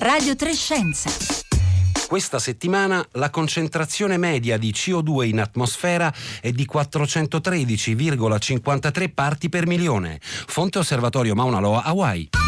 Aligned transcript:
Radio 0.00 0.34
Trescenza. 0.34 1.10
Questa 2.08 2.38
settimana 2.38 3.06
la 3.12 3.28
concentrazione 3.28 4.16
media 4.16 4.56
di 4.56 4.72
CO2 4.72 5.26
in 5.26 5.40
atmosfera 5.40 6.10
è 6.40 6.52
di 6.52 6.66
413,53 6.66 9.12
parti 9.12 9.50
per 9.50 9.66
milione. 9.66 10.18
Fonte 10.22 10.78
Osservatorio 10.78 11.34
Mauna 11.34 11.60
Loa, 11.60 11.82
Hawaii. 11.82 12.39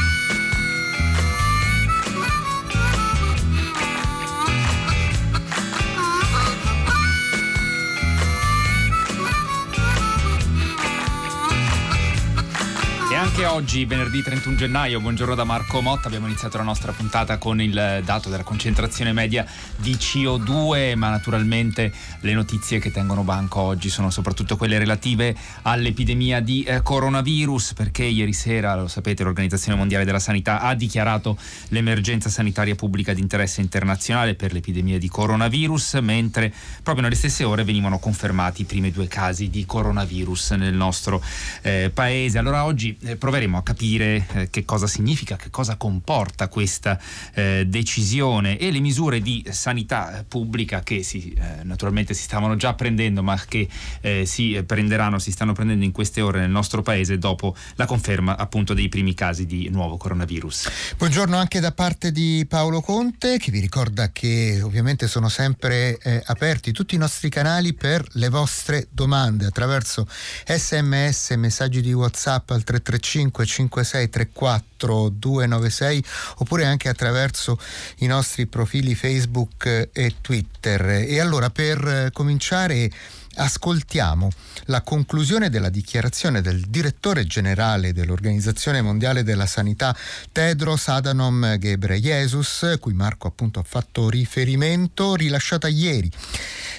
Anche 13.42 13.56
oggi, 13.56 13.84
venerdì 13.86 14.22
31 14.22 14.54
gennaio, 14.54 15.00
buongiorno 15.00 15.34
da 15.34 15.42
Marco 15.42 15.80
Motta, 15.80 16.06
abbiamo 16.06 16.28
iniziato 16.28 16.58
la 16.58 16.62
nostra 16.62 16.92
puntata 16.92 17.38
con 17.38 17.60
il 17.60 18.00
dato 18.04 18.28
della 18.28 18.44
concentrazione 18.44 19.12
media 19.12 19.44
di 19.78 19.94
CO2, 19.94 20.94
ma 20.94 21.10
naturalmente 21.10 21.92
le 22.20 22.34
notizie 22.34 22.78
che 22.78 22.92
tengono 22.92 23.24
banco 23.24 23.60
oggi 23.60 23.88
sono 23.88 24.10
soprattutto 24.10 24.56
quelle 24.56 24.78
relative 24.78 25.34
all'epidemia 25.62 26.38
di 26.38 26.62
eh, 26.62 26.82
coronavirus, 26.82 27.72
perché 27.72 28.04
ieri 28.04 28.32
sera, 28.32 28.76
lo 28.76 28.86
sapete, 28.86 29.24
l'Organizzazione 29.24 29.76
Mondiale 29.76 30.04
della 30.04 30.20
Sanità 30.20 30.60
ha 30.60 30.74
dichiarato 30.74 31.36
l'emergenza 31.70 32.28
sanitaria 32.28 32.76
pubblica 32.76 33.12
di 33.12 33.20
interesse 33.20 33.60
internazionale 33.60 34.36
per 34.36 34.52
l'epidemia 34.52 35.00
di 35.00 35.08
coronavirus, 35.08 35.94
mentre 35.94 36.54
proprio 36.80 37.02
nelle 37.02 37.16
stesse 37.16 37.42
ore 37.42 37.64
venivano 37.64 37.98
confermati 37.98 38.62
i 38.62 38.66
primi 38.66 38.92
due 38.92 39.08
casi 39.08 39.50
di 39.50 39.66
coronavirus 39.66 40.52
nel 40.52 40.74
nostro 40.74 41.20
eh, 41.62 41.90
paese. 41.92 42.38
Allora 42.38 42.64
oggi 42.64 42.96
eh, 43.02 43.16
proveremo 43.32 43.56
a 43.56 43.62
capire 43.62 44.26
eh, 44.34 44.50
che 44.50 44.66
cosa 44.66 44.86
significa, 44.86 45.36
che 45.36 45.48
cosa 45.48 45.76
comporta 45.76 46.48
questa 46.48 47.00
eh, 47.32 47.64
decisione 47.66 48.58
e 48.58 48.70
le 48.70 48.80
misure 48.80 49.22
di 49.22 49.42
sanità 49.50 50.22
pubblica 50.28 50.82
che 50.82 51.02
si, 51.02 51.32
eh, 51.32 51.64
naturalmente 51.64 52.12
si 52.12 52.24
stavano 52.24 52.56
già 52.56 52.74
prendendo 52.74 53.22
ma 53.22 53.40
che 53.48 53.66
eh, 54.02 54.26
si 54.26 54.62
prenderanno, 54.66 55.18
si 55.18 55.30
stanno 55.30 55.54
prendendo 55.54 55.82
in 55.82 55.92
queste 55.92 56.20
ore 56.20 56.40
nel 56.40 56.50
nostro 56.50 56.82
paese 56.82 57.16
dopo 57.16 57.56
la 57.76 57.86
conferma 57.86 58.36
appunto 58.36 58.74
dei 58.74 58.90
primi 58.90 59.14
casi 59.14 59.46
di 59.46 59.70
nuovo 59.70 59.96
coronavirus. 59.96 60.68
Buongiorno 60.98 61.34
anche 61.34 61.58
da 61.58 61.72
parte 61.72 62.12
di 62.12 62.44
Paolo 62.46 62.82
Conte 62.82 63.38
che 63.38 63.50
vi 63.50 63.60
ricorda 63.60 64.12
che 64.12 64.60
ovviamente 64.62 65.08
sono 65.08 65.30
sempre 65.30 65.96
eh, 66.02 66.22
aperti 66.26 66.72
tutti 66.72 66.96
i 66.96 66.98
nostri 66.98 67.30
canali 67.30 67.72
per 67.72 68.04
le 68.12 68.28
vostre 68.28 68.88
domande 68.90 69.46
attraverso 69.46 70.06
sms, 70.46 71.30
messaggi 71.30 71.80
di 71.80 71.94
whatsapp 71.94 72.50
al 72.50 72.62
335 72.62 73.20
56 73.30 74.08
34 74.08 75.08
296 75.10 76.04
oppure 76.38 76.64
anche 76.64 76.88
attraverso 76.88 77.58
i 77.98 78.06
nostri 78.06 78.46
profili 78.46 78.94
Facebook 78.94 79.90
e 79.92 80.14
Twitter. 80.20 81.04
E 81.06 81.20
allora 81.20 81.50
per 81.50 82.10
cominciare 82.12 82.90
ascoltiamo 83.34 84.30
la 84.66 84.82
conclusione 84.82 85.48
della 85.48 85.68
dichiarazione 85.68 86.40
del 86.40 86.60
direttore 86.68 87.24
generale 87.24 87.92
dell'Organizzazione 87.92 88.82
Mondiale 88.82 89.22
della 89.22 89.46
Sanità 89.46 89.96
Tedros 90.30 90.88
Adhanom 90.88 91.56
Ghebreyesus, 91.56 92.76
cui 92.80 92.92
Marco 92.92 93.28
appunto 93.28 93.58
ha 93.58 93.64
fatto 93.66 94.10
riferimento, 94.10 95.14
rilasciata 95.14 95.68
ieri, 95.68 96.10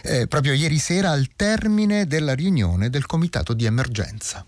eh, 0.04 0.28
proprio 0.28 0.54
ieri 0.54 0.78
sera 0.78 1.12
al 1.12 1.30
termine 1.36 2.06
della 2.06 2.34
riunione 2.34 2.90
del 2.90 3.06
comitato 3.06 3.54
di 3.54 3.66
emergenza. 3.66 4.46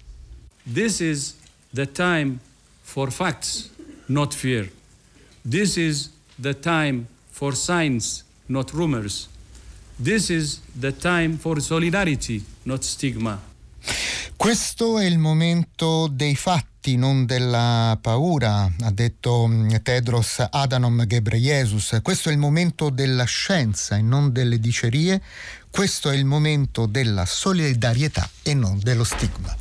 This 0.72 1.00
is 1.00 1.36
the 1.76 1.86
time 1.86 2.40
for 2.84 3.12
facts, 3.12 3.70
not 4.08 4.34
fear. 4.34 4.72
This 5.44 5.78
is 5.78 6.09
the 6.40 6.54
time 6.54 7.08
for 7.32 7.54
science, 7.54 8.23
not 8.48 8.72
rumors. 8.72 9.28
This 10.00 10.30
is 10.30 10.62
the 10.80 10.94
time 10.94 11.38
for 11.38 11.59
solidarity, 11.59 12.44
not 12.64 12.82
stigma. 12.84 13.42
Questo 14.38 14.99
è 14.99 15.05
il 15.05 15.17
momento 15.17 16.08
dei 16.08 16.36
fatti 16.36 16.74
non 16.94 17.26
della 17.26 17.98
paura, 18.00 18.72
ha 18.82 18.92
detto 18.92 19.48
mm, 19.48 19.70
Tedros 19.82 20.46
Adhanom 20.48 21.06
Ghebreyesus. 21.06 22.00
Questo 22.04 22.30
è 22.30 22.32
il 22.32 22.38
momento 22.38 22.90
della 22.90 23.23
scienza 23.23 23.96
e 23.96 24.04
non 24.04 24.32
delle 24.32 24.60
dicerie. 24.60 25.20
Questo 25.72 26.10
è 26.10 26.16
il 26.16 26.23
momento 26.23 26.86
della 26.86 27.26
solidarietà 27.26 28.30
e 28.44 28.54
non 28.54 28.80
dello 28.82 29.04
stigma. 29.04 29.54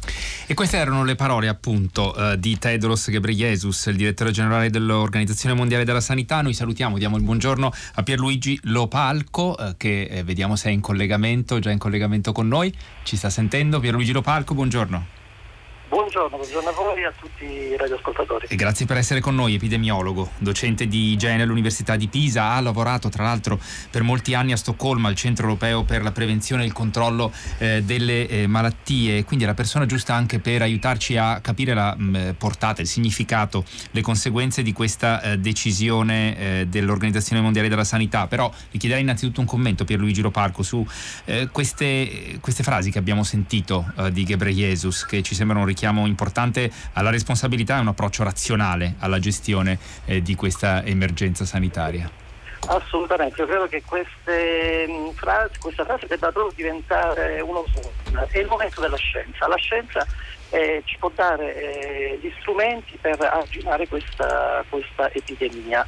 E 0.47 0.55
queste 0.55 0.77
erano 0.77 1.03
le 1.03 1.17
parole 1.17 1.49
appunto 1.49 2.15
eh, 2.15 2.39
di 2.39 2.59
Tedros 2.59 3.11
Ghebreyesus, 3.11 3.87
il 3.87 3.97
direttore 3.97 4.31
generale 4.31 4.71
dell'Organizzazione 4.71 5.57
Mondiale 5.57 5.85
della 5.85 6.03
Sanità. 6.03 6.43
Noi 6.43 6.53
salutiamo, 6.53 6.99
diamo 6.99 7.17
il 7.17 7.23
buongiorno 7.23 7.73
a 7.95 8.03
Pierluigi 8.03 8.61
Lopalco 8.65 9.57
eh, 9.57 9.75
che 9.77 10.03
eh, 10.03 10.23
vediamo 10.23 10.55
se 10.55 10.69
è 10.69 10.73
in 10.73 10.81
collegamento, 10.81 11.59
già 11.59 11.71
in 11.71 11.79
collegamento 11.79 12.31
con 12.33 12.47
noi. 12.47 12.73
Ci 13.03 13.17
sta 13.17 13.31
sentendo? 13.31 13.81
Pierluigi 13.81 14.13
Lopalco, 14.13 14.55
buongiorno. 14.55 15.24
Buongiorno, 15.87 16.39
buongiorno 16.39 16.69
a 16.71 16.73
voi 16.73 17.03
e 17.03 17.05
a 17.05 17.13
tutti 17.17 17.45
i 17.45 17.77
radioascoltatori. 17.77 18.47
E 18.49 18.57
grazie 18.57 18.87
per 18.87 18.97
essere 18.97 19.21
con 19.21 19.35
noi, 19.35 19.55
epidemiologo, 19.55 20.31
docente 20.39 20.87
di 20.87 21.13
igiene 21.13 21.43
all'Università 21.43 21.97
di 21.97 22.09
Pisa, 22.09 22.53
ha 22.53 22.61
lavorato 22.61 23.09
tra 23.11 23.23
l'altro 23.23 23.61
per 23.91 24.03
molti 24.03 24.35
anni 24.35 24.53
a 24.53 24.57
Stoccolma, 24.57 25.09
al 25.09 25.15
Centro 25.15 25.47
Europeo 25.47 25.85
per 25.85 26.03
la 26.03 26.11
Prevenzione 26.11 26.63
e 26.63 26.67
il 26.67 26.73
Controllo 26.73 27.31
eh, 27.59 27.83
delle 27.83 28.27
eh, 28.27 28.47
Malattie, 28.47 29.25
quindi 29.25 29.45
è 29.45 29.47
la 29.47 29.55
persona 29.55 29.85
giusta 29.85 30.15
anche 30.15 30.41
per 30.41 30.63
aiutarci 30.63 31.17
a 31.17 31.41
capire 31.41 31.75
la 31.75 31.95
mh, 31.97 32.03
mm, 32.03 32.31
portata, 32.39 32.81
il 32.81 32.89
significato, 32.89 33.65
le 33.91 34.01
conseguenze 34.01 34.63
di 34.63 34.73
questa 34.73 35.21
eh, 35.21 35.39
decisione 35.39 36.37
eh, 36.37 36.67
dell'Organizzazione 36.67 37.43
Mondiale 37.43 37.69
della 37.69 37.85
Sanità. 37.85 38.27
Però 38.27 38.51
vi 38.71 38.79
chiederei 38.79 39.03
innanzitutto 39.03 39.41
un 39.41 39.47
commento, 39.47 39.85
Pierluigi 39.85 40.23
Loparco, 40.23 40.63
su 40.63 40.85
eh, 41.27 41.49
queste, 41.53 42.39
queste, 42.41 42.63
frasi 42.63 42.91
che 42.91 42.99
abbiamo 42.99 43.23
sentito 43.23 43.85
eh, 43.99 44.11
di 44.11 44.25
Ghebreyesus, 44.25 45.05
che 45.05 45.23
ci 45.23 45.35
sembrano 45.35 45.65
richiamare 45.65 45.83
richiamo 45.85 46.07
importante 46.07 46.71
alla 46.95 47.11
responsabilità 47.11 47.77
e 47.77 47.81
un 47.81 47.89
approccio 47.89 48.25
razionale 48.25 48.95
alla 49.01 49.19
gestione 49.19 49.79
eh, 50.07 50.23
di 50.23 50.35
questa 50.35 50.83
emergenza 50.83 51.45
sanitaria. 51.45 52.11
Assolutamente, 52.67 53.43
io 53.43 53.47
credo 53.47 53.67
che 53.67 53.83
queste 53.85 54.87
mm, 54.89 55.09
frasi, 55.11 55.59
questa 55.59 55.85
frase 55.85 56.07
debba 56.07 56.33
proprio 56.33 56.55
diventare 56.57 57.43
uno 57.43 57.67
slogan. 57.69 58.27
È 58.31 58.39
il 58.39 58.47
momento 58.47 58.81
della 58.81 58.97
scienza. 58.97 59.47
La 59.47 59.57
scienza 59.57 60.07
eh, 60.49 60.81
ci 60.87 60.97
può 60.97 61.11
dare 61.15 61.55
eh, 61.55 62.19
gli 62.23 62.33
strumenti 62.41 62.97
per 62.99 63.21
arginare 63.21 63.87
questa, 63.87 64.65
questa 64.71 65.13
epidemia. 65.13 65.87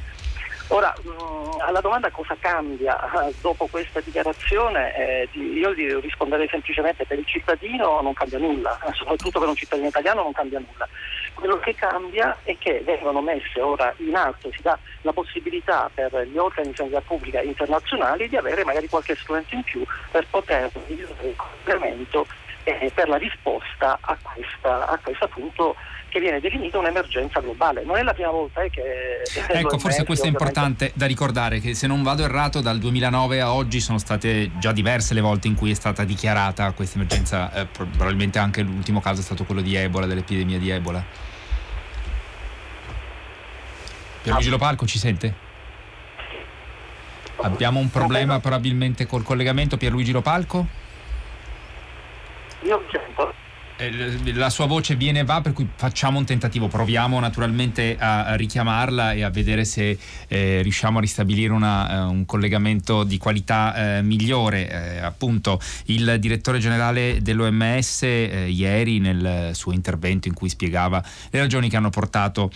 Ora, 0.69 0.93
mh, 1.01 1.09
mm, 1.09 1.59
alla 1.59 1.79
domanda 1.79 2.09
cosa 2.11 2.35
cambia 2.39 2.99
eh, 2.99 3.33
dopo 3.41 3.67
questa 3.67 4.01
dichiarazione, 4.01 4.95
eh, 4.95 5.29
io 5.33 5.71
risponderei 5.99 6.47
semplicemente 6.49 7.05
per 7.05 7.17
il 7.17 7.25
cittadino 7.25 8.01
non 8.01 8.13
cambia 8.13 8.37
nulla, 8.37 8.77
soprattutto 8.93 9.39
per 9.39 9.47
un 9.47 9.55
cittadino 9.55 9.87
italiano 9.87 10.23
non 10.23 10.33
cambia 10.33 10.59
nulla. 10.59 10.87
Quello 11.33 11.57
che 11.59 11.73
cambia 11.75 12.35
è 12.43 12.57
che 12.57 12.81
vengono 12.83 13.21
messe 13.21 13.61
ora 13.61 13.93
in 13.97 14.15
atto, 14.15 14.51
si 14.51 14.61
dà 14.61 14.77
la 15.01 15.13
possibilità 15.13 15.89
per 15.93 16.27
gli 16.27 16.37
organi 16.37 16.69
di 16.69 16.75
sanità 16.75 16.99
pubblica 17.01 17.41
internazionali 17.41 18.27
di 18.27 18.35
avere 18.35 18.65
magari 18.65 18.89
qualche 18.89 19.15
strumento 19.15 19.55
in 19.55 19.63
più 19.63 19.85
per 20.11 20.25
poter 20.29 20.69
migliorare 20.87 21.27
il 21.27 21.35
complemento 21.35 22.27
eh, 22.63 22.91
per 22.93 23.07
la 23.07 23.17
risposta 23.17 23.97
a 24.01 24.17
questa, 24.21 24.87
a 24.87 24.99
questo 25.01 25.23
appunto 25.23 25.75
che 26.09 26.19
viene 26.19 26.39
definita 26.39 26.77
un'emergenza 26.77 27.39
globale. 27.39 27.83
Non 27.83 27.97
è 27.97 28.03
la 28.03 28.13
prima 28.13 28.29
volta 28.29 28.61
eh, 28.61 28.69
che... 28.69 29.21
Ecco, 29.49 29.77
forse 29.77 30.05
questo 30.05 30.25
è 30.25 30.29
importante 30.29 30.91
da 30.95 31.05
ricordare, 31.05 31.59
che 31.59 31.73
se 31.73 31.87
non 31.87 32.03
vado 32.03 32.23
errato 32.23 32.61
dal 32.61 32.79
2009 32.79 33.41
a 33.41 33.53
oggi 33.53 33.79
sono 33.79 33.97
state 33.97 34.51
già 34.59 34.71
diverse 34.71 35.13
le 35.13 35.21
volte 35.21 35.47
in 35.47 35.55
cui 35.55 35.71
è 35.71 35.73
stata 35.73 36.03
dichiarata 36.03 36.71
questa 36.71 36.97
emergenza, 36.97 37.51
eh, 37.53 37.65
probabilmente 37.65 38.39
anche 38.39 38.61
l'ultimo 38.61 39.01
caso 39.01 39.21
è 39.21 39.23
stato 39.23 39.43
quello 39.43 39.61
di 39.61 39.75
Ebola, 39.75 40.05
dell'epidemia 40.05 40.57
di 40.57 40.69
Ebola. 40.69 41.03
Pierluigi 44.21 44.49
Lopalco 44.49 44.85
ci 44.85 44.97
sente? 44.97 45.45
Abbiamo 47.41 47.79
un 47.79 47.89
problema 47.89 48.39
probabilmente 48.39 49.05
col 49.05 49.23
collegamento 49.23 49.77
Pierluigi 49.77 50.11
Lopalco? 50.11 50.65
Io 52.63 52.83
sento. 52.91 53.26
Eh, 53.79 54.33
la 54.33 54.49
sua 54.49 54.65
voce 54.65 54.95
viene 54.95 55.19
e 55.19 55.23
va, 55.23 55.39
per 55.41 55.53
cui 55.53 55.69
facciamo 55.75 56.17
un 56.17 56.25
tentativo, 56.25 56.67
proviamo 56.67 57.19
naturalmente 57.19 57.95
a, 57.99 58.33
richiamarla 58.33 59.11
e 59.13 59.21
a 59.21 59.29
vedere 59.29 59.65
se 59.65 59.97
eh, 60.27 60.61
riusciamo 60.63 60.97
a 60.97 61.01
ristabilire 61.01 61.53
una, 61.53 62.05
uh, 62.05 62.11
un 62.11 62.25
collegamento 62.25 63.03
di 63.03 63.19
qualità 63.19 63.99
uh, 63.99 64.03
migliore. 64.03 64.69
Eh, 64.69 64.97
appunto, 64.97 65.61
il 65.85 66.17
direttore 66.19 66.57
generale 66.57 67.21
dell'OMS 67.21 68.01
ieri 68.01 68.99
nel 68.99 69.51
suo 69.53 69.71
intervento 69.73 70.27
in 70.27 70.33
cui 70.33 70.49
spiegava 70.49 71.03
le 71.29 71.39
ragioni 71.39 71.69
che 71.69 71.77
hanno 71.77 71.89
portato 71.89 72.51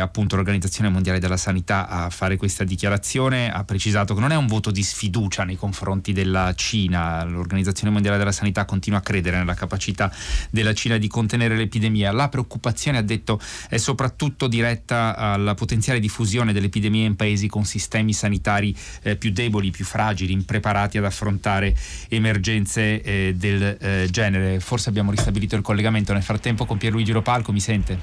appunto 0.00 0.36
l'Organizzazione 0.36 0.88
Mondiale 0.88 1.18
della 1.18 1.36
Sanità 1.36 1.88
a 1.88 2.10
fare 2.10 2.36
questa 2.36 2.64
dichiarazione, 2.64 3.52
ha 3.52 3.64
precisato 3.64 4.14
che 4.14 4.20
non 4.20 4.32
è 4.32 4.36
un 4.36 4.46
voto 4.46 4.70
di 4.70 4.82
sfiducia 4.82 5.44
nei 5.44 5.56
confronti 5.56 6.12
della 6.12 6.54
Cina, 6.54 7.24
l'Organizzazione 7.24 7.92
Mondiale 7.92 8.18
della 8.18 8.32
Sanità 8.32 8.64
continua 8.64 8.98
a 8.98 9.02
credere 9.02 9.36
nella 9.36 9.54
capacità 9.54 10.10
della 10.50 10.74
Cina 10.74 10.96
di 10.98 11.08
contenere 11.08 11.56
l'epidemia. 11.56 12.12
La 12.12 12.28
preoccupazione, 12.28 12.98
ha 12.98 13.02
detto, 13.02 13.40
è 13.68 13.76
soprattutto 13.76 14.46
diretta 14.46 15.16
alla 15.16 15.54
potenziale 15.54 16.00
diffusione 16.00 16.52
dell'epidemia 16.52 17.06
in 17.06 17.16
paesi 17.16 17.48
con 17.48 17.64
sistemi 17.64 18.12
sanitari 18.12 18.74
eh, 19.02 19.16
più 19.16 19.30
deboli, 19.32 19.70
più 19.70 19.84
fragili, 19.84 20.32
impreparati 20.32 20.98
ad 20.98 21.04
affrontare 21.04 21.74
emergenze 22.08 23.02
eh, 23.02 23.34
del 23.36 23.76
eh, 23.80 24.08
genere. 24.10 24.60
Forse 24.60 24.88
abbiamo 24.88 25.10
ristabilito 25.10 25.56
il 25.56 25.62
collegamento 25.62 26.12
nel 26.12 26.22
frattempo 26.22 26.64
con 26.64 26.78
Pierluigi 26.78 27.12
Lopalco, 27.12 27.52
mi 27.52 27.60
sente? 27.60 27.98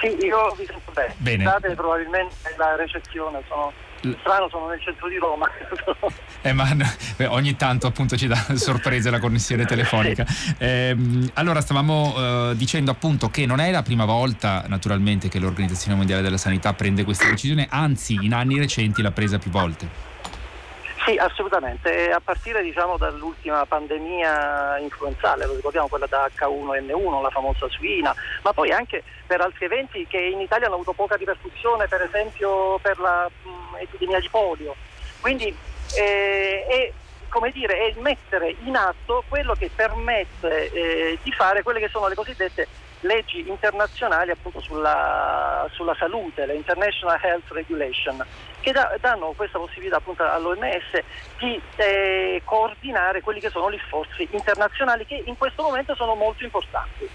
Sì, 0.00 0.08
io 0.24 0.54
vi 0.58 0.66
sento 0.66 0.90
bene. 0.92 1.14
bene. 1.18 1.44
Scusate 1.44 1.74
probabilmente 1.74 2.34
la 2.56 2.74
recezione, 2.76 3.40
sono 3.48 3.72
strano, 4.20 4.48
sono 4.48 4.68
nel 4.68 4.80
centro 4.80 5.08
di 5.08 5.16
Roma. 5.16 5.48
eh, 6.42 6.52
ma 6.52 6.68
ogni 7.28 7.56
tanto 7.56 7.86
appunto 7.86 8.16
ci 8.16 8.26
dà 8.26 8.36
sorprese 8.56 9.10
la 9.10 9.20
connessione 9.20 9.64
telefonica. 9.64 10.26
Eh, 10.58 10.96
allora 11.34 11.60
stavamo 11.60 12.14
eh, 12.50 12.56
dicendo 12.56 12.90
appunto 12.90 13.28
che 13.28 13.46
non 13.46 13.60
è 13.60 13.70
la 13.70 13.82
prima 13.82 14.04
volta 14.04 14.64
naturalmente 14.66 15.28
che 15.28 15.38
l'Organizzazione 15.38 15.96
Mondiale 15.96 16.22
della 16.22 16.38
Sanità 16.38 16.72
prende 16.74 17.04
questa 17.04 17.28
decisione, 17.28 17.66
anzi 17.70 18.18
in 18.20 18.34
anni 18.34 18.58
recenti 18.58 19.02
l'ha 19.02 19.12
presa 19.12 19.38
più 19.38 19.50
volte. 19.50 20.11
Sì, 21.04 21.16
assolutamente. 21.16 22.12
A 22.12 22.20
partire 22.20 22.62
diciamo, 22.62 22.96
dall'ultima 22.96 23.66
pandemia 23.66 24.78
influenzale, 24.78 25.46
lo 25.46 25.54
ricordiamo 25.56 25.88
quella 25.88 26.06
da 26.06 26.30
H1N1, 26.32 27.20
la 27.20 27.30
famosa 27.30 27.68
suina, 27.68 28.14
ma 28.42 28.52
poi 28.52 28.70
anche 28.70 29.02
per 29.26 29.40
altri 29.40 29.64
eventi 29.64 30.06
che 30.06 30.18
in 30.18 30.40
Italia 30.40 30.66
hanno 30.66 30.76
avuto 30.76 30.92
poca 30.92 31.16
ripercussione, 31.16 31.88
per 31.88 32.02
esempio 32.02 32.78
per 32.78 32.98
l'epidemia 33.00 34.20
di 34.20 34.28
polio. 34.28 34.76
Quindi 35.20 35.54
eh, 35.96 36.66
è, 36.68 36.92
come 37.28 37.50
dire, 37.50 37.78
è 37.78 37.94
mettere 37.98 38.54
in 38.62 38.76
atto 38.76 39.24
quello 39.28 39.54
che 39.54 39.70
permette 39.74 40.70
eh, 40.70 41.18
di 41.20 41.32
fare 41.32 41.62
quelle 41.62 41.80
che 41.80 41.88
sono 41.88 42.06
le 42.06 42.14
cosiddette 42.14 42.68
leggi 43.02 43.48
internazionali 43.48 44.30
appunto 44.30 44.60
sulla, 44.60 45.66
sulla 45.72 45.94
salute, 45.98 46.46
le 46.46 46.54
International 46.54 47.18
Health 47.22 47.50
Regulation, 47.50 48.24
che 48.60 48.72
da, 48.72 48.94
danno 49.00 49.32
questa 49.36 49.58
possibilità 49.58 49.96
appunto 49.96 50.24
all'OMS 50.24 51.02
di 51.38 51.60
eh, 51.76 52.42
coordinare 52.44 53.20
quelli 53.20 53.40
che 53.40 53.50
sono 53.50 53.70
gli 53.70 53.80
sforzi 53.86 54.28
internazionali 54.30 55.06
che 55.06 55.22
in 55.26 55.36
questo 55.36 55.62
momento 55.62 55.94
sono 55.94 56.14
molto 56.14 56.44
importanti 56.44 57.08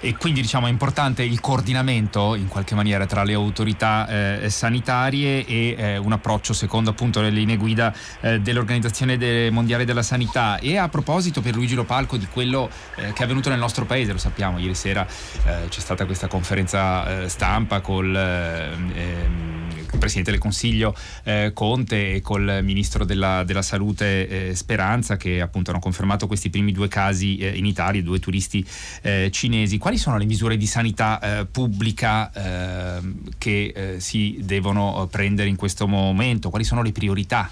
e 0.00 0.16
quindi 0.16 0.40
diciamo 0.40 0.66
è 0.66 0.70
importante 0.70 1.22
il 1.22 1.40
coordinamento 1.40 2.34
in 2.34 2.48
qualche 2.48 2.74
maniera 2.74 3.06
tra 3.06 3.22
le 3.22 3.34
autorità 3.34 4.40
eh, 4.40 4.50
sanitarie 4.50 5.44
e 5.44 5.74
eh, 5.76 5.96
un 5.98 6.12
approccio 6.12 6.52
secondo 6.52 6.90
appunto 6.90 7.20
le 7.20 7.30
linee 7.30 7.56
guida 7.56 7.94
eh, 8.20 8.40
dell'Organizzazione 8.40 9.16
de- 9.16 9.50
Mondiale 9.50 9.84
della 9.84 10.02
Sanità. 10.02 10.58
E 10.58 10.76
a 10.76 10.88
proposito 10.88 11.40
per 11.40 11.54
Luigi 11.54 11.74
Lopalco 11.74 12.16
di 12.16 12.26
quello 12.26 12.70
eh, 12.96 13.12
che 13.12 13.20
è 13.20 13.24
avvenuto 13.24 13.50
nel 13.50 13.58
nostro 13.58 13.84
paese, 13.84 14.12
lo 14.12 14.18
sappiamo, 14.18 14.58
ieri 14.58 14.74
sera 14.74 15.06
eh, 15.44 15.68
c'è 15.68 15.80
stata 15.80 16.06
questa 16.06 16.28
conferenza 16.28 17.22
eh, 17.22 17.28
stampa 17.28 17.80
col 17.80 18.14
ehm, 18.14 19.79
Presidente 19.98 20.30
del 20.30 20.40
Consiglio 20.40 20.94
eh, 21.24 21.52
Conte 21.54 22.14
e 22.14 22.20
col 22.20 22.60
Ministro 22.62 23.04
della, 23.04 23.44
della 23.44 23.62
Salute 23.62 24.50
eh, 24.50 24.54
Speranza 24.54 25.16
che 25.16 25.40
appunto 25.40 25.70
hanno 25.70 25.80
confermato 25.80 26.26
questi 26.26 26.50
primi 26.50 26.72
due 26.72 26.88
casi 26.88 27.38
eh, 27.38 27.48
in 27.48 27.66
Italia, 27.66 28.02
due 28.02 28.18
turisti 28.18 28.66
eh, 29.02 29.30
cinesi. 29.32 29.78
Quali 29.78 29.98
sono 29.98 30.16
le 30.18 30.24
misure 30.24 30.56
di 30.56 30.66
sanità 30.66 31.20
eh, 31.20 31.46
pubblica 31.46 32.30
ehm, 32.32 33.30
che 33.38 33.72
eh, 33.74 34.00
si 34.00 34.38
devono 34.40 35.08
prendere 35.10 35.48
in 35.48 35.56
questo 35.56 35.86
momento? 35.86 36.50
Quali 36.50 36.64
sono 36.64 36.82
le 36.82 36.92
priorità? 36.92 37.50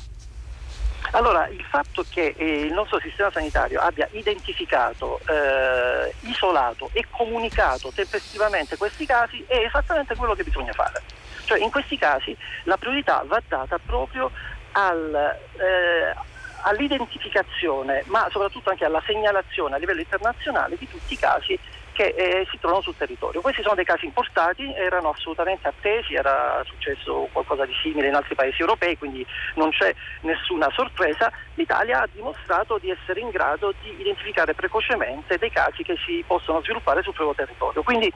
Allora, 1.12 1.48
il 1.48 1.64
fatto 1.64 2.04
che 2.08 2.34
eh, 2.36 2.60
il 2.66 2.72
nostro 2.72 3.00
sistema 3.00 3.30
sanitario 3.32 3.80
abbia 3.80 4.08
identificato, 4.12 5.20
eh, 5.20 6.12
isolato 6.28 6.90
e 6.92 7.06
comunicato 7.10 7.90
tempestivamente 7.94 8.76
questi 8.76 9.06
casi 9.06 9.42
è 9.46 9.56
esattamente 9.56 10.14
quello 10.16 10.34
che 10.34 10.44
bisogna 10.44 10.72
fare. 10.72 11.02
Cioè 11.48 11.60
in 11.60 11.70
questi 11.70 11.96
casi 11.96 12.36
la 12.64 12.76
priorità 12.76 13.24
va 13.26 13.40
data 13.48 13.78
proprio 13.78 14.30
al, 14.72 15.14
eh, 15.14 16.14
all'identificazione, 16.60 18.02
ma 18.08 18.28
soprattutto 18.30 18.68
anche 18.68 18.84
alla 18.84 19.02
segnalazione 19.06 19.74
a 19.74 19.78
livello 19.78 20.00
internazionale 20.00 20.76
di 20.76 20.86
tutti 20.86 21.14
i 21.14 21.18
casi 21.18 21.58
che 21.94 22.14
eh, 22.14 22.46
si 22.50 22.58
trovano 22.58 22.82
sul 22.82 22.98
territorio. 22.98 23.40
Questi 23.40 23.62
sono 23.62 23.74
dei 23.74 23.86
casi 23.86 24.04
importati, 24.04 24.74
erano 24.74 25.08
assolutamente 25.08 25.68
attesi, 25.68 26.14
era 26.14 26.62
successo 26.66 27.30
qualcosa 27.32 27.64
di 27.64 27.72
simile 27.82 28.08
in 28.08 28.14
altri 28.14 28.34
paesi 28.34 28.60
europei, 28.60 28.98
quindi 28.98 29.26
non 29.54 29.70
c'è 29.70 29.94
nessuna 30.20 30.68
sorpresa. 30.74 31.32
L'Italia 31.54 32.02
ha 32.02 32.08
dimostrato 32.12 32.76
di 32.76 32.90
essere 32.90 33.20
in 33.20 33.30
grado 33.30 33.72
di 33.80 33.96
identificare 33.98 34.52
precocemente 34.52 35.38
dei 35.38 35.50
casi 35.50 35.82
che 35.82 35.96
si 36.04 36.22
possono 36.26 36.60
sviluppare 36.60 37.02
sul 37.02 37.14
proprio 37.14 37.34
territorio. 37.46 37.82
Quindi 37.82 38.12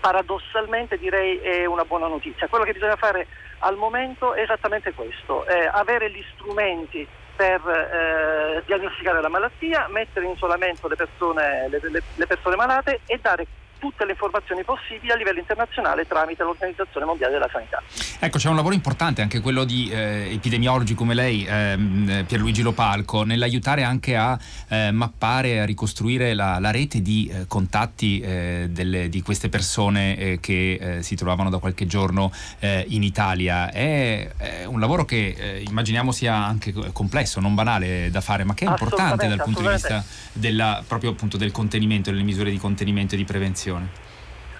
paradossalmente 0.00 0.98
direi 0.98 1.38
è 1.38 1.64
una 1.66 1.84
buona 1.84 2.06
notizia. 2.06 2.48
Quello 2.48 2.64
che 2.64 2.72
bisogna 2.72 2.96
fare 2.96 3.26
al 3.60 3.76
momento 3.76 4.34
è 4.34 4.42
esattamente 4.42 4.92
questo, 4.92 5.46
eh, 5.46 5.68
avere 5.72 6.10
gli 6.10 6.24
strumenti 6.34 7.06
per 7.34 7.60
eh, 7.68 8.62
diagnosticare 8.66 9.20
la 9.20 9.28
malattia, 9.28 9.86
mettere 9.90 10.26
in 10.26 10.32
isolamento 10.32 10.88
le 10.88 10.96
persone, 10.96 11.68
le, 11.68 11.80
le, 11.82 12.02
le 12.14 12.26
persone 12.26 12.56
malate 12.56 13.00
e 13.06 13.18
dare 13.22 13.46
tutte 13.78 14.04
le 14.04 14.12
informazioni 14.12 14.64
possibili 14.64 15.12
a 15.12 15.16
livello 15.16 15.38
internazionale 15.38 16.06
tramite 16.06 16.42
l'Organizzazione 16.42 17.06
Mondiale 17.06 17.32
della 17.32 17.48
Sanità. 17.50 17.82
Ecco, 18.18 18.38
c'è 18.38 18.48
un 18.48 18.56
lavoro 18.56 18.74
importante 18.74 19.22
anche 19.22 19.40
quello 19.40 19.64
di 19.64 19.88
eh, 19.90 20.32
epidemiologi 20.32 20.94
come 20.94 21.14
lei, 21.14 21.46
ehm, 21.48 22.24
Pierluigi 22.26 22.62
Lopalco, 22.62 23.22
nell'aiutare 23.22 23.84
anche 23.84 24.16
a 24.16 24.38
eh, 24.68 24.90
mappare, 24.90 25.60
a 25.60 25.64
ricostruire 25.64 26.34
la, 26.34 26.58
la 26.58 26.70
rete 26.70 27.00
di 27.00 27.30
eh, 27.32 27.46
contatti 27.46 28.20
eh, 28.20 28.66
delle, 28.70 29.08
di 29.08 29.22
queste 29.22 29.48
persone 29.48 30.16
eh, 30.16 30.38
che 30.40 30.78
eh, 30.80 31.02
si 31.02 31.14
trovavano 31.14 31.50
da 31.50 31.58
qualche 31.58 31.86
giorno 31.86 32.30
in 32.60 33.02
Italia. 33.02 33.70
È, 33.70 34.30
è, 34.36 34.64
un 34.64 34.80
lavoro 34.80 35.04
che 35.04 35.62
immaginiamo 35.66 36.12
sia 36.12 36.34
anche 36.34 36.72
complesso, 36.92 37.40
non 37.40 37.54
banale 37.54 38.10
da 38.10 38.20
fare, 38.20 38.44
ma 38.44 38.54
che 38.54 38.64
è 38.64 38.68
importante 38.68 39.28
dal 39.28 39.42
punto 39.42 39.60
di 39.60 39.68
vista 39.68 40.04
della, 40.32 40.82
proprio 40.86 41.10
appunto 41.10 41.36
del 41.36 41.52
contenimento, 41.52 42.10
delle 42.10 42.22
misure 42.22 42.50
di 42.50 42.58
contenimento 42.58 43.14
e 43.14 43.18
di 43.18 43.24
prevenzione 43.24 43.67
prevenzione? 43.68 44.06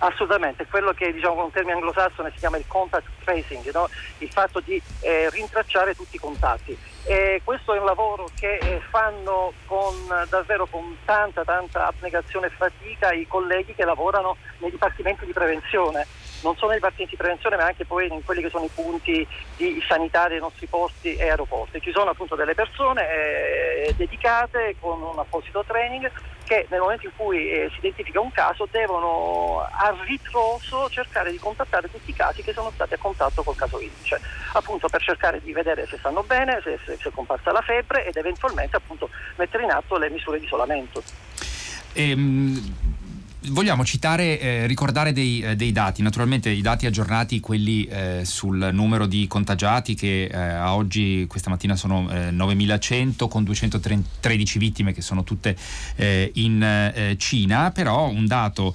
Assolutamente, 0.00 0.64
quello 0.66 0.92
che 0.92 1.12
diciamo 1.12 1.34
con 1.34 1.44
un 1.44 1.50
termine 1.50 1.74
anglosassone 1.74 2.30
si 2.30 2.38
chiama 2.38 2.56
il 2.56 2.64
contact 2.68 3.08
tracing, 3.24 3.68
no? 3.72 3.88
il 4.18 4.30
fatto 4.30 4.60
di 4.60 4.80
eh, 5.00 5.28
rintracciare 5.30 5.96
tutti 5.96 6.14
i 6.14 6.20
contatti. 6.20 6.76
E 7.02 7.40
questo 7.42 7.74
è 7.74 7.78
un 7.80 7.84
lavoro 7.84 8.28
che 8.38 8.58
eh, 8.58 8.80
fanno 8.90 9.52
con, 9.66 9.94
davvero 10.28 10.66
con 10.66 10.96
tanta 11.04 11.42
tanta 11.42 11.88
abnegazione 11.88 12.46
e 12.46 12.50
fatica 12.50 13.12
i 13.12 13.26
colleghi 13.26 13.74
che 13.74 13.84
lavorano 13.84 14.36
nei 14.58 14.70
dipartimenti 14.70 15.26
di 15.26 15.32
prevenzione 15.32 16.06
non 16.42 16.56
solo 16.56 16.72
nei 16.72 16.80
partiti 16.80 17.10
di 17.10 17.16
prevenzione 17.16 17.56
ma 17.56 17.64
anche 17.64 17.84
poi 17.84 18.06
in 18.08 18.24
quelli 18.24 18.42
che 18.42 18.50
sono 18.50 18.64
i 18.64 18.70
punti 18.72 19.26
di 19.56 19.82
sanità 19.86 20.28
dei 20.28 20.38
nostri 20.38 20.66
porti 20.66 21.14
e 21.16 21.28
aeroporti. 21.28 21.80
Ci 21.80 21.92
sono 21.92 22.10
appunto 22.10 22.34
delle 22.34 22.54
persone 22.54 23.02
eh, 23.08 23.94
dedicate 23.96 24.76
con 24.80 25.02
un 25.02 25.18
apposito 25.18 25.64
training 25.66 26.10
che 26.44 26.66
nel 26.70 26.80
momento 26.80 27.06
in 27.06 27.12
cui 27.14 27.50
eh, 27.50 27.68
si 27.72 27.78
identifica 27.78 28.20
un 28.20 28.32
caso 28.32 28.66
devono 28.70 29.60
a 29.60 29.94
ritroso 30.06 30.88
cercare 30.88 31.30
di 31.30 31.38
contattare 31.38 31.90
tutti 31.90 32.10
i 32.10 32.14
casi 32.14 32.42
che 32.42 32.54
sono 32.54 32.70
stati 32.70 32.94
a 32.94 32.98
contatto 32.98 33.42
col 33.42 33.54
caso 33.54 33.78
indice, 33.80 34.18
appunto 34.54 34.88
per 34.88 35.02
cercare 35.02 35.42
di 35.42 35.52
vedere 35.52 35.86
se 35.86 35.98
stanno 35.98 36.22
bene, 36.22 36.60
se, 36.64 36.78
se, 36.84 36.96
se 36.98 37.10
è 37.10 37.12
comparsa 37.12 37.52
la 37.52 37.60
febbre 37.60 38.06
ed 38.06 38.16
eventualmente 38.16 38.76
appunto 38.76 39.10
mettere 39.36 39.64
in 39.64 39.70
atto 39.70 39.98
le 39.98 40.08
misure 40.08 40.38
di 40.38 40.46
isolamento. 40.46 41.02
Ehm 41.92 42.97
Vogliamo 43.50 43.84
citare, 43.84 44.40
eh, 44.40 44.66
ricordare 44.66 45.12
dei, 45.12 45.40
eh, 45.40 45.56
dei, 45.56 45.72
dati, 45.72 46.02
naturalmente 46.02 46.50
i 46.50 46.60
dati 46.60 46.86
aggiornati, 46.86 47.40
quelli 47.40 47.84
eh, 47.84 48.22
sul 48.24 48.70
numero 48.72 49.06
di 49.06 49.26
contagiati 49.26 49.94
che 49.94 50.24
eh, 50.24 50.36
a 50.36 50.74
oggi, 50.74 51.24
questa 51.28 51.48
mattina 51.48 51.76
sono 51.76 52.04
9.100 52.04 53.24
eh, 53.24 53.28
con 53.28 53.44
213 53.44 54.58
vittime 54.58 54.92
che 54.92 55.02
sono 55.02 55.24
tutte 55.24 55.56
eh, 55.96 56.30
in 56.34 57.16
Cina, 57.18 57.70
però 57.70 58.08
un 58.08 58.26
dato 58.26 58.74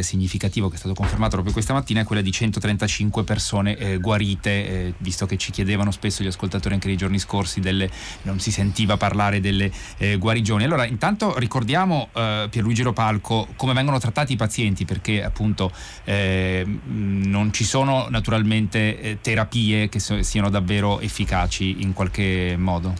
significativo 0.00 0.68
che 0.68 0.76
è 0.76 0.78
stato 0.78 0.94
confermato 0.94 1.32
proprio 1.32 1.52
questa 1.52 1.72
mattina 1.72 2.00
è 2.00 2.04
quello 2.04 2.22
di 2.22 2.30
135 2.30 3.24
persone 3.24 3.98
guarite, 3.98 4.94
visto 4.98 5.26
che 5.26 5.36
ci 5.36 5.50
chiedevano 5.50 5.90
spesso 5.90 6.22
gli 6.22 6.26
ascoltatori 6.26 6.74
anche 6.74 6.86
nei 6.86 6.96
giorni 6.96 7.18
scorsi, 7.18 7.60
delle, 7.60 7.90
non 8.22 8.38
si 8.40 8.50
sentiva 8.50 8.96
parlare 8.96 9.40
delle 9.40 9.70
guarigioni. 10.18 10.64
Allora 10.64 10.86
intanto 10.86 11.38
ricordiamo 11.38 12.08
Pierluigi 12.12 12.82
Ropalco 12.82 13.48
come 13.56 13.72
vengono 13.72 13.98
trattati 14.14 14.34
i 14.34 14.36
pazienti 14.36 14.84
perché 14.84 15.24
appunto 15.24 15.72
eh, 16.04 16.64
non 16.84 17.52
ci 17.52 17.64
sono 17.64 18.06
naturalmente 18.08 19.00
eh, 19.00 19.18
terapie 19.20 19.88
che 19.88 19.98
so, 19.98 20.22
siano 20.22 20.48
davvero 20.48 21.00
efficaci 21.00 21.82
in 21.82 21.92
qualche 21.92 22.54
modo? 22.56 22.94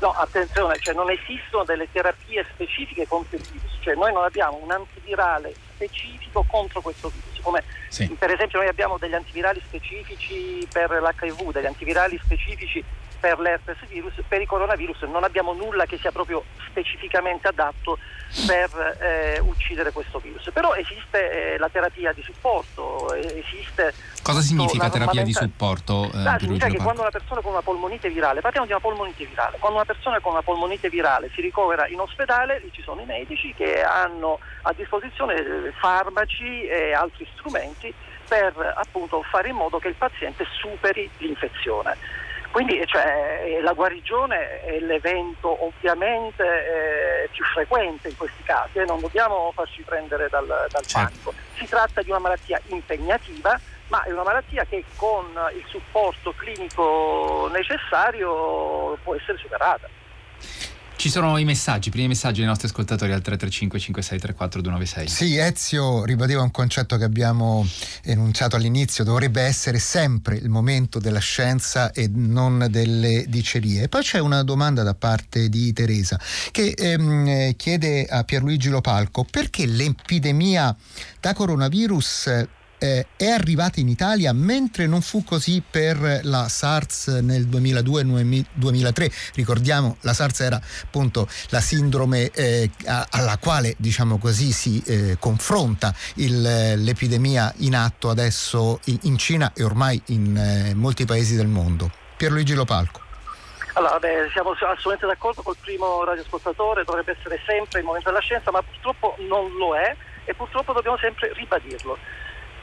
No, 0.00 0.10
attenzione, 0.10 0.76
cioè 0.78 0.94
non 0.94 1.10
esistono 1.10 1.64
delle 1.64 1.88
terapie 1.90 2.46
specifiche 2.52 3.08
contro 3.08 3.36
il 3.36 3.42
virus, 3.50 3.78
cioè 3.80 3.94
noi 3.94 4.12
non 4.12 4.22
abbiamo 4.22 4.60
un 4.62 4.70
antivirale 4.70 5.54
specifico 5.74 6.44
contro 6.46 6.80
questo 6.80 7.08
virus, 7.08 7.40
come 7.42 7.64
sì. 7.88 8.06
per 8.16 8.30
esempio 8.30 8.60
noi 8.60 8.68
abbiamo 8.68 8.96
degli 8.98 9.14
antivirali 9.14 9.60
specifici 9.64 10.64
per 10.70 10.90
l'HIV, 10.90 11.50
degli 11.52 11.66
antivirali 11.66 12.20
specifici 12.22 12.84
per 13.18 13.38
l'herpes 13.38 13.78
virus, 13.88 14.14
per 14.26 14.40
i 14.40 14.46
coronavirus 14.46 15.02
non 15.02 15.24
abbiamo 15.24 15.52
nulla 15.52 15.86
che 15.86 15.98
sia 15.98 16.12
proprio 16.12 16.44
specificamente 16.66 17.48
adatto 17.48 17.98
per 18.46 18.98
eh, 19.00 19.40
uccidere 19.40 19.90
questo 19.92 20.18
virus. 20.18 20.50
Però 20.52 20.74
esiste 20.74 21.54
eh, 21.54 21.58
la 21.58 21.68
terapia 21.68 22.12
di 22.12 22.22
supporto, 22.22 23.12
eh, 23.14 23.44
esiste... 23.44 23.94
Cosa 24.22 24.40
significa 24.40 24.90
terapia 24.90 25.22
di 25.22 25.32
supporto? 25.32 26.10
Eh, 26.12 26.26
ah, 26.26 26.38
significa 26.38 26.68
che 26.68 26.76
quando 26.76 27.00
una 27.00 27.10
persona 27.10 27.40
con 27.40 27.52
una 27.52 27.62
polmonite 27.62 28.10
virale, 28.10 28.40
parliamo 28.40 28.66
di 28.66 28.72
una 28.72 28.80
polmonite 28.80 29.24
virale, 29.24 29.56
quando 29.58 29.78
una 29.78 29.86
persona 29.86 30.20
con 30.20 30.32
una 30.32 30.42
polmonite 30.42 30.88
virale 30.88 31.30
si 31.34 31.40
ricovera 31.40 31.86
in 31.88 32.00
ospedale, 32.00 32.60
lì 32.60 32.70
ci 32.72 32.82
sono 32.82 33.00
i 33.00 33.06
medici 33.06 33.54
che 33.54 33.82
hanno 33.82 34.38
a 34.62 34.72
disposizione 34.72 35.34
eh, 35.34 35.72
farmaci 35.78 36.66
e 36.66 36.92
altri 36.92 37.26
strumenti 37.34 37.92
per 38.28 38.74
appunto 38.76 39.22
fare 39.22 39.48
in 39.48 39.56
modo 39.56 39.78
che 39.78 39.88
il 39.88 39.94
paziente 39.94 40.44
superi 40.60 41.08
l'infezione. 41.18 41.96
Quindi 42.50 42.82
cioè, 42.86 43.58
la 43.62 43.72
guarigione 43.72 44.62
è 44.62 44.78
l'evento 44.80 45.64
ovviamente 45.64 46.42
eh, 46.42 47.28
più 47.30 47.44
frequente 47.44 48.08
in 48.08 48.16
questi 48.16 48.42
casi 48.42 48.78
e 48.78 48.82
eh? 48.82 48.84
non 48.84 49.00
dobbiamo 49.00 49.52
farci 49.54 49.82
prendere 49.82 50.28
dal, 50.30 50.46
dal 50.46 50.86
certo. 50.86 51.30
panico. 51.30 51.34
Si 51.54 51.66
tratta 51.66 52.02
di 52.02 52.10
una 52.10 52.18
malattia 52.18 52.60
impegnativa, 52.68 53.60
ma 53.88 54.02
è 54.02 54.10
una 54.10 54.22
malattia 54.24 54.64
che 54.64 54.84
con 54.96 55.24
il 55.54 55.64
supporto 55.68 56.32
clinico 56.36 57.50
necessario 57.52 58.96
può 59.02 59.14
essere 59.14 59.38
superata. 59.38 59.88
Ci 60.98 61.10
sono 61.10 61.38
i 61.38 61.44
messaggi, 61.44 61.88
i 61.88 61.90
primi 61.92 62.08
messaggi 62.08 62.40
dei 62.40 62.48
nostri 62.48 62.66
ascoltatori 62.66 63.12
al 63.12 63.22
335 63.22 63.78
5634 63.78 64.60
296. 64.60 65.06
Sì, 65.08 65.36
Ezio 65.36 66.04
ribadiva 66.04 66.42
un 66.42 66.50
concetto 66.50 66.96
che 66.96 67.04
abbiamo 67.04 67.64
enunciato 68.02 68.56
all'inizio, 68.56 69.04
dovrebbe 69.04 69.42
essere 69.42 69.78
sempre 69.78 70.34
il 70.34 70.48
momento 70.48 70.98
della 70.98 71.20
scienza 71.20 71.92
e 71.92 72.10
non 72.12 72.66
delle 72.68 73.26
dicerie. 73.28 73.86
Poi 73.86 74.02
c'è 74.02 74.18
una 74.18 74.42
domanda 74.42 74.82
da 74.82 74.94
parte 74.94 75.48
di 75.48 75.72
Teresa 75.72 76.18
che 76.50 76.74
ehm, 76.76 77.54
chiede 77.54 78.04
a 78.04 78.24
Pierluigi 78.24 78.68
Lopalco 78.68 79.24
perché 79.30 79.66
l'epidemia 79.66 80.76
da 81.20 81.32
coronavirus 81.32 82.48
eh, 82.78 83.06
è 83.16 83.26
arrivata 83.26 83.80
in 83.80 83.88
Italia 83.88 84.32
mentre 84.32 84.86
non 84.86 85.02
fu 85.02 85.24
così 85.24 85.62
per 85.68 86.20
la 86.22 86.48
SARS 86.48 87.08
nel 87.08 87.46
2002-2003. 87.48 89.32
Ricordiamo, 89.34 89.96
la 90.00 90.12
SARS 90.12 90.40
era 90.40 90.60
appunto 90.82 91.28
la 91.50 91.60
sindrome 91.60 92.30
eh, 92.30 92.70
alla 92.84 93.38
quale 93.38 93.74
diciamo 93.78 94.18
così 94.18 94.52
si 94.52 94.82
eh, 94.86 95.16
confronta 95.18 95.94
il, 96.14 96.82
l'epidemia 96.82 97.52
in 97.58 97.74
atto 97.74 98.10
adesso 98.10 98.80
in, 98.84 98.98
in 99.02 99.18
Cina 99.18 99.52
e 99.54 99.62
ormai 99.62 100.00
in 100.06 100.36
eh, 100.36 100.74
molti 100.74 101.04
paesi 101.04 101.36
del 101.36 101.48
mondo. 101.48 101.90
Pierluigi 102.16 102.54
Lopalco. 102.54 103.06
Allora, 103.74 103.98
beh, 104.00 104.28
siamo 104.32 104.50
assolutamente 104.50 105.06
d'accordo 105.06 105.42
col 105.42 105.56
primo 105.60 106.02
radioascoltatore, 106.02 106.82
dovrebbe 106.82 107.14
essere 107.16 107.40
sempre 107.46 107.78
il 107.78 107.84
momento 107.84 108.08
della 108.08 108.20
scienza, 108.20 108.50
ma 108.50 108.60
purtroppo 108.60 109.14
non 109.28 109.52
lo 109.56 109.76
è 109.76 109.94
e 110.24 110.34
purtroppo 110.34 110.72
dobbiamo 110.72 110.98
sempre 110.98 111.32
ribadirlo. 111.32 111.96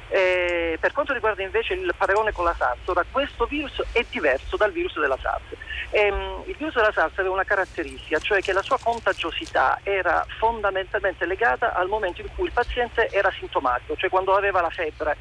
Eh, 0.07 0.77
per 0.79 0.91
quanto 0.91 1.13
riguarda 1.13 1.41
invece 1.41 1.73
il 1.73 1.93
paragone 1.97 2.31
con 2.31 2.45
la 2.45 2.53
SARS, 2.55 2.79
ora 2.85 3.03
questo 3.09 3.45
virus 3.45 3.81
è 3.91 4.05
diverso 4.09 4.55
dal 4.55 4.71
virus 4.71 4.99
della 4.99 5.17
SARS. 5.19 5.43
Ehm, 5.89 6.43
il 6.45 6.55
virus 6.55 6.75
della 6.75 6.91
SARS 6.91 7.17
aveva 7.17 7.33
una 7.33 7.43
caratteristica, 7.43 8.19
cioè 8.19 8.41
che 8.41 8.53
la 8.53 8.61
sua 8.61 8.77
contagiosità 8.81 9.79
era 9.83 10.25
fondamentalmente 10.37 11.25
legata 11.25 11.73
al 11.73 11.87
momento 11.87 12.21
in 12.21 12.27
cui 12.35 12.45
il 12.45 12.51
paziente 12.51 13.09
era 13.09 13.31
sintomatico, 13.31 13.95
cioè 13.95 14.09
quando 14.09 14.35
aveva 14.35 14.61
la 14.61 14.69
febbre 14.69 15.17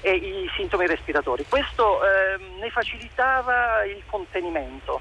e 0.00 0.12
i 0.12 0.50
sintomi 0.54 0.86
respiratori. 0.86 1.44
Questo 1.48 2.00
ehm, 2.04 2.58
ne 2.60 2.70
facilitava 2.70 3.84
il 3.84 4.02
contenimento. 4.06 5.00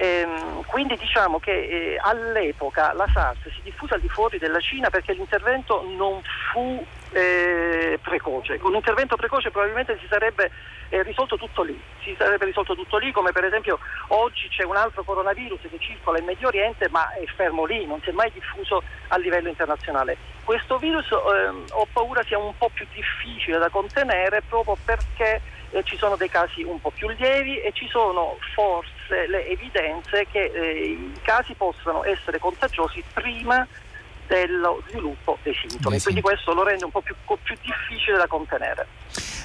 Ehm, 0.00 0.64
quindi 0.66 0.96
diciamo 0.96 1.38
che 1.38 1.50
eh, 1.52 1.98
all'epoca 2.00 2.92
la 2.92 3.06
SARS 3.12 3.42
si 3.52 3.60
diffuse 3.62 3.94
al 3.94 4.00
di 4.00 4.08
fuori 4.08 4.38
della 4.38 4.60
Cina 4.60 4.90
perché 4.90 5.12
l'intervento 5.12 5.84
non 5.96 6.20
fu 6.52 6.84
eh, 7.12 7.98
precoce. 8.02 8.58
Con 8.58 8.70
un 8.70 8.76
intervento 8.76 9.16
precoce 9.16 9.50
probabilmente 9.50 9.98
si 10.00 10.06
sarebbe 10.08 10.50
eh, 10.90 11.02
risolto 11.02 11.36
tutto 11.36 11.62
lì, 11.62 11.80
si 12.02 12.14
sarebbe 12.18 12.46
risolto 12.46 12.74
tutto 12.74 12.96
lì 12.96 13.12
come 13.12 13.32
per 13.32 13.44
esempio 13.44 13.78
oggi 14.08 14.48
c'è 14.48 14.64
un 14.64 14.76
altro 14.76 15.02
coronavirus 15.02 15.60
che 15.62 15.78
circola 15.78 16.18
in 16.18 16.24
Medio 16.24 16.48
Oriente 16.48 16.88
ma 16.90 17.12
è 17.12 17.24
fermo 17.36 17.64
lì, 17.64 17.86
non 17.86 18.00
si 18.02 18.10
è 18.10 18.12
mai 18.12 18.30
diffuso 18.32 18.82
a 19.08 19.18
livello 19.18 19.48
internazionale. 19.48 20.16
Questo 20.44 20.78
virus 20.78 21.10
ehm, 21.10 21.64
ho 21.70 21.86
paura 21.92 22.22
sia 22.24 22.38
un 22.38 22.56
po' 22.56 22.70
più 22.72 22.86
difficile 22.94 23.58
da 23.58 23.68
contenere 23.68 24.42
proprio 24.48 24.76
perché 24.82 25.40
eh, 25.70 25.82
ci 25.84 25.96
sono 25.96 26.16
dei 26.16 26.30
casi 26.30 26.62
un 26.62 26.80
po' 26.80 26.90
più 26.90 27.08
lievi 27.08 27.60
e 27.60 27.72
ci 27.72 27.86
sono 27.88 28.38
forse 28.54 29.26
le 29.28 29.46
evidenze 29.46 30.26
che 30.30 30.44
eh, 30.44 30.82
i 30.90 31.12
casi 31.22 31.54
possano 31.54 32.04
essere 32.04 32.38
contagiosi 32.38 33.02
prima 33.12 33.66
dello 34.28 34.82
sviluppo 34.88 35.38
dei 35.42 35.54
sintomi, 35.54 35.96
eh 35.96 35.98
sì. 35.98 36.04
quindi 36.04 36.20
questo 36.20 36.52
lo 36.52 36.62
rende 36.62 36.84
un 36.84 36.90
po' 36.90 37.00
più, 37.00 37.14
più 37.42 37.56
difficile 37.62 38.18
da 38.18 38.26
contenere. 38.26 38.86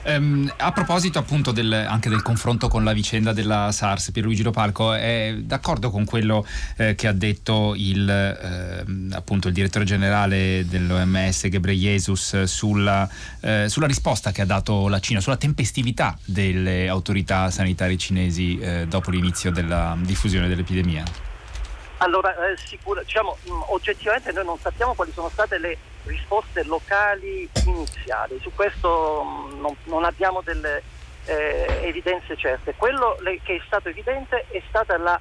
Um, 0.05 0.53
a 0.57 0.71
proposito 0.73 1.17
appunto 1.17 1.51
del, 1.53 1.71
anche 1.71 2.09
del 2.09 2.21
confronto 2.21 2.67
con 2.67 2.83
la 2.83 2.91
vicenda 2.91 3.31
della 3.31 3.71
SARS, 3.71 4.11
Pierluigi 4.11 4.43
Lopalco 4.43 4.93
è 4.93 5.33
d'accordo 5.37 5.89
con 5.89 6.03
quello 6.03 6.45
eh, 6.75 6.93
che 6.95 7.07
ha 7.07 7.13
detto 7.13 7.73
il, 7.77 8.09
eh, 8.09 9.15
appunto 9.15 9.47
il 9.47 9.53
direttore 9.53 9.85
generale 9.85 10.65
dell'OMS 10.67 11.47
Ghebreyesus 11.47 12.43
sulla, 12.43 13.07
eh, 13.39 13.69
sulla, 13.69 13.87
risposta 13.87 14.31
che 14.31 14.41
ha 14.41 14.45
dato 14.45 14.89
la 14.89 14.99
Cina, 14.99 15.21
sulla 15.21 15.37
tempestività 15.37 16.17
delle 16.25 16.89
autorità 16.89 17.49
sanitarie 17.49 17.97
cinesi 17.97 18.59
eh, 18.59 18.85
dopo 18.87 19.09
l'inizio 19.09 19.51
della 19.51 19.97
diffusione 20.01 20.49
dell'epidemia? 20.49 21.32
Allora, 22.03 22.35
eh, 22.49 22.57
sicura, 22.57 23.01
diciamo, 23.01 23.37
mh, 23.43 23.51
mm, 23.51 23.61
oggettivamente 23.67 24.33
noi 24.33 24.43
non 24.43 24.59
sappiamo 24.59 24.93
quali 24.93 25.13
sono 25.13 25.29
state 25.29 25.57
le 25.57 25.77
risposte 26.03 26.63
locali 26.65 27.47
iniziali, 27.65 28.37
su 28.41 28.51
questo 28.53 29.23
mh, 29.23 29.53
mm, 29.55 29.61
non, 29.61 29.75
non, 29.85 30.03
abbiamo 30.03 30.41
delle 30.41 30.83
eh, 31.25 31.79
evidenze 31.83 32.35
certe. 32.35 32.73
Quello 32.75 33.15
le, 33.21 33.39
che 33.41 33.55
è 33.55 33.61
stato 33.65 33.87
evidente 33.87 34.45
è 34.49 34.61
stata 34.67 34.97
la 34.97 35.17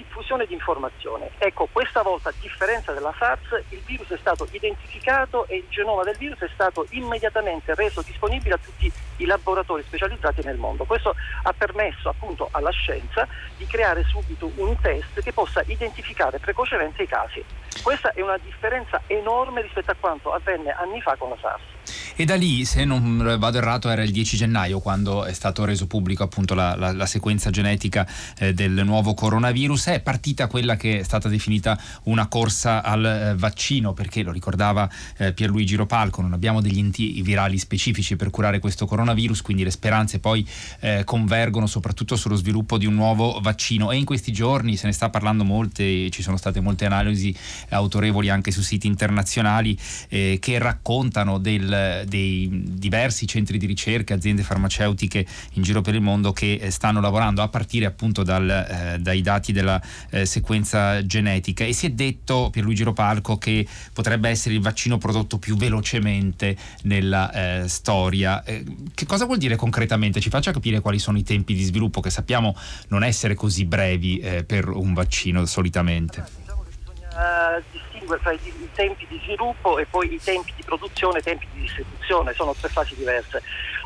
diffusione 0.00 0.46
di 0.46 0.54
informazioni. 0.54 1.28
Ecco, 1.38 1.68
questa 1.70 2.02
volta, 2.02 2.30
a 2.30 2.34
differenza 2.40 2.92
della 2.92 3.14
SARS, 3.18 3.62
il 3.68 3.82
virus 3.84 4.08
è 4.08 4.16
stato 4.18 4.48
identificato 4.50 5.46
e 5.46 5.56
il 5.56 5.66
genoma 5.68 6.02
del 6.02 6.16
virus 6.16 6.40
è 6.40 6.48
stato 6.54 6.86
immediatamente 6.90 7.74
reso 7.74 8.02
disponibile 8.02 8.54
a 8.54 8.58
tutti 8.58 8.90
i 9.16 9.26
laboratori 9.26 9.82
specializzati 9.82 10.40
nel 10.42 10.56
mondo. 10.56 10.84
Questo 10.84 11.14
ha 11.42 11.52
permesso 11.52 12.08
appunto 12.08 12.48
alla 12.52 12.70
scienza 12.70 13.28
di 13.56 13.66
creare 13.66 14.02
subito 14.04 14.50
un 14.56 14.74
test 14.80 15.20
che 15.20 15.32
possa 15.32 15.62
identificare 15.66 16.38
precocemente 16.38 17.02
i 17.02 17.06
casi. 17.06 17.44
Questa 17.82 18.12
è 18.12 18.22
una 18.22 18.38
differenza 18.38 19.02
enorme 19.06 19.60
rispetto 19.62 19.90
a 19.90 19.96
quanto 19.98 20.32
avvenne 20.32 20.70
anni 20.72 21.00
fa 21.02 21.16
con 21.16 21.28
la 21.28 21.36
SARS. 21.40 21.79
E 22.16 22.24
da 22.24 22.34
lì, 22.34 22.64
se 22.64 22.84
non 22.84 23.36
vado 23.38 23.58
errato, 23.58 23.88
era 23.88 24.02
il 24.02 24.10
10 24.10 24.36
gennaio 24.36 24.80
quando 24.80 25.24
è 25.24 25.32
stato 25.32 25.64
reso 25.64 25.86
pubblico 25.86 26.22
appunto 26.22 26.54
la, 26.54 26.74
la, 26.76 26.92
la 26.92 27.06
sequenza 27.06 27.50
genetica 27.50 28.06
eh, 28.38 28.52
del 28.52 28.82
nuovo 28.84 29.14
coronavirus. 29.14 29.86
È 29.86 30.00
partita 30.00 30.46
quella 30.46 30.76
che 30.76 31.00
è 31.00 31.02
stata 31.02 31.28
definita 31.28 31.80
una 32.04 32.26
corsa 32.28 32.82
al 32.82 33.04
eh, 33.04 33.34
vaccino, 33.36 33.92
perché 33.92 34.22
lo 34.22 34.32
ricordava 34.32 34.88
eh, 35.16 35.32
Pierluigi 35.32 35.76
Ropalco, 35.76 36.20
non 36.20 36.32
abbiamo 36.32 36.60
degli 36.60 36.78
antivirali 36.78 37.58
specifici 37.58 38.16
per 38.16 38.30
curare 38.30 38.58
questo 38.58 38.86
coronavirus, 38.86 39.42
quindi 39.42 39.64
le 39.64 39.70
speranze 39.70 40.18
poi 40.18 40.46
eh, 40.80 41.02
convergono 41.04 41.66
soprattutto 41.66 42.16
sullo 42.16 42.36
sviluppo 42.36 42.76
di 42.76 42.86
un 42.86 42.94
nuovo 42.94 43.38
vaccino. 43.40 43.90
E 43.90 43.96
in 43.96 44.04
questi 44.04 44.32
giorni 44.32 44.76
se 44.76 44.86
ne 44.86 44.92
sta 44.92 45.08
parlando 45.10 45.44
molte, 45.44 46.10
ci 46.10 46.22
sono 46.22 46.36
state 46.36 46.60
molte 46.60 46.84
analisi 46.84 47.34
autorevoli 47.70 48.28
anche 48.28 48.50
su 48.50 48.62
siti 48.62 48.86
internazionali 48.86 49.78
eh, 50.08 50.38
che 50.40 50.58
raccontano 50.58 51.38
del 51.38 52.04
dei 52.10 52.48
diversi 52.50 53.26
centri 53.26 53.56
di 53.56 53.64
ricerca, 53.64 54.14
aziende 54.14 54.42
farmaceutiche 54.42 55.24
in 55.54 55.62
giro 55.62 55.80
per 55.80 55.94
il 55.94 56.02
mondo 56.02 56.32
che 56.32 56.58
eh, 56.60 56.70
stanno 56.70 57.00
lavorando 57.00 57.40
a 57.40 57.48
partire 57.48 57.86
appunto 57.86 58.22
dal, 58.22 58.50
eh, 58.50 58.98
dai 58.98 59.22
dati 59.22 59.52
della 59.52 59.80
eh, 60.10 60.26
sequenza 60.26 61.06
genetica 61.06 61.64
e 61.64 61.72
si 61.72 61.86
è 61.86 61.90
detto 61.90 62.50
Pierluigi 62.50 62.82
Ropalco 62.82 63.38
che 63.38 63.66
potrebbe 63.92 64.28
essere 64.28 64.54
il 64.54 64.60
vaccino 64.60 64.98
prodotto 64.98 65.38
più 65.38 65.56
velocemente 65.56 66.56
nella 66.82 67.64
storia. 67.66 68.42
Che 68.42 69.06
cosa 69.06 69.24
vuol 69.24 69.38
dire 69.38 69.54
concretamente? 69.54 70.20
Ci 70.20 70.30
faccia 70.30 70.50
capire 70.50 70.80
quali 70.80 70.98
sono 70.98 71.16
i 71.18 71.22
tempi 71.22 71.54
di 71.54 71.62
sviluppo 71.62 72.00
che 72.00 72.10
sappiamo 72.10 72.56
non 72.88 73.04
essere 73.04 73.34
così 73.34 73.64
brevi 73.64 74.20
per 74.44 74.68
un 74.68 74.92
vaccino 74.92 75.44
solitamente. 75.46 76.24
Diciamo 76.40 76.64
che 76.64 76.70
bisogna 76.76 77.62
distinguere 78.10 78.20
tra 78.20 78.32
i, 78.32 78.62
i, 78.62 78.70
tempi 78.72 79.06
di 79.08 79.20
sviluppo 79.22 79.78
e 79.78 79.86
poi 79.86 80.12
i 80.12 80.20
tempi 80.20 80.52
di 80.56 80.62
produzione 80.64 81.18
e 81.18 81.20
i 81.20 81.22
tempi 81.24 81.46
di 81.52 81.60
distribuzione, 81.60 82.32
sono 82.32 82.54
tre 82.54 82.68
fasi 82.68 82.94
diverse. 82.96 83.42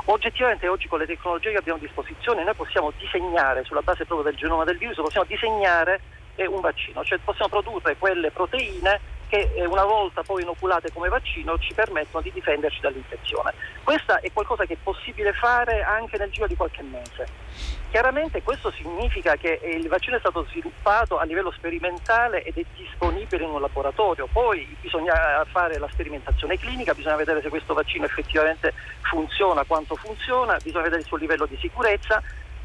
Oggettivamente 0.06 0.68
oggi 0.68 0.88
con 0.88 0.98
le 0.98 1.06
tecnologie 1.06 1.50
che 1.50 1.58
abbiamo 1.58 1.78
a 1.78 1.82
disposizione 1.82 2.44
noi 2.44 2.54
possiamo 2.54 2.92
disegnare 2.98 3.64
sulla 3.64 3.80
base 3.80 4.04
proprio 4.04 4.30
del 4.30 4.38
genoma 4.38 4.64
del 4.64 4.78
virus, 4.78 4.96
possiamo 4.96 5.26
disegnare 5.26 6.00
eh, 6.36 6.46
un 6.46 6.60
vaccino, 6.60 7.04
cioè 7.04 7.18
possiamo 7.18 7.50
produrre 7.50 7.96
quelle 7.96 8.30
proteine 8.30 9.12
che 9.28 9.52
eh, 9.54 9.66
una 9.66 9.84
volta 9.84 10.22
poi 10.22 10.42
inoculate 10.42 10.92
come 10.92 11.08
vaccino 11.08 11.58
ci 11.58 11.72
permettono 11.72 12.22
di 12.22 12.32
difenderci 12.32 12.80
dall'infezione. 12.80 13.52
Questa 13.82 14.20
è 14.20 14.30
qualcosa 14.32 14.64
che 14.66 14.74
è 14.74 14.78
possibile 14.82 15.32
fare 15.32 15.82
anche 15.82 16.18
nel 16.18 16.30
giro 16.30 16.46
di 16.46 16.56
qualche 16.56 16.82
mese. 16.82 17.83
Chiaramente 17.94 18.42
questo 18.42 18.72
significa 18.72 19.36
che 19.36 19.60
il 19.62 19.86
vaccino 19.86 20.16
è 20.16 20.18
stato 20.18 20.44
sviluppato 20.50 21.16
a 21.16 21.22
livello 21.22 21.52
sperimentale 21.52 22.42
ed 22.42 22.58
è 22.58 22.64
disponibile 22.74 23.44
in 23.44 23.50
un 23.50 23.60
laboratorio, 23.60 24.26
poi 24.32 24.66
bisogna 24.80 25.44
fare 25.52 25.78
la 25.78 25.86
sperimentazione 25.92 26.58
clinica, 26.58 26.92
bisogna 26.92 27.14
vedere 27.14 27.40
se 27.40 27.50
questo 27.50 27.72
vaccino 27.72 28.04
effettivamente 28.04 28.74
funziona, 29.02 29.62
quanto 29.62 29.94
funziona, 29.94 30.56
bisogna 30.60 30.82
vedere 30.82 31.02
il 31.02 31.06
suo 31.06 31.18
livello 31.18 31.46
di 31.46 31.56
sicurezza 31.60 32.20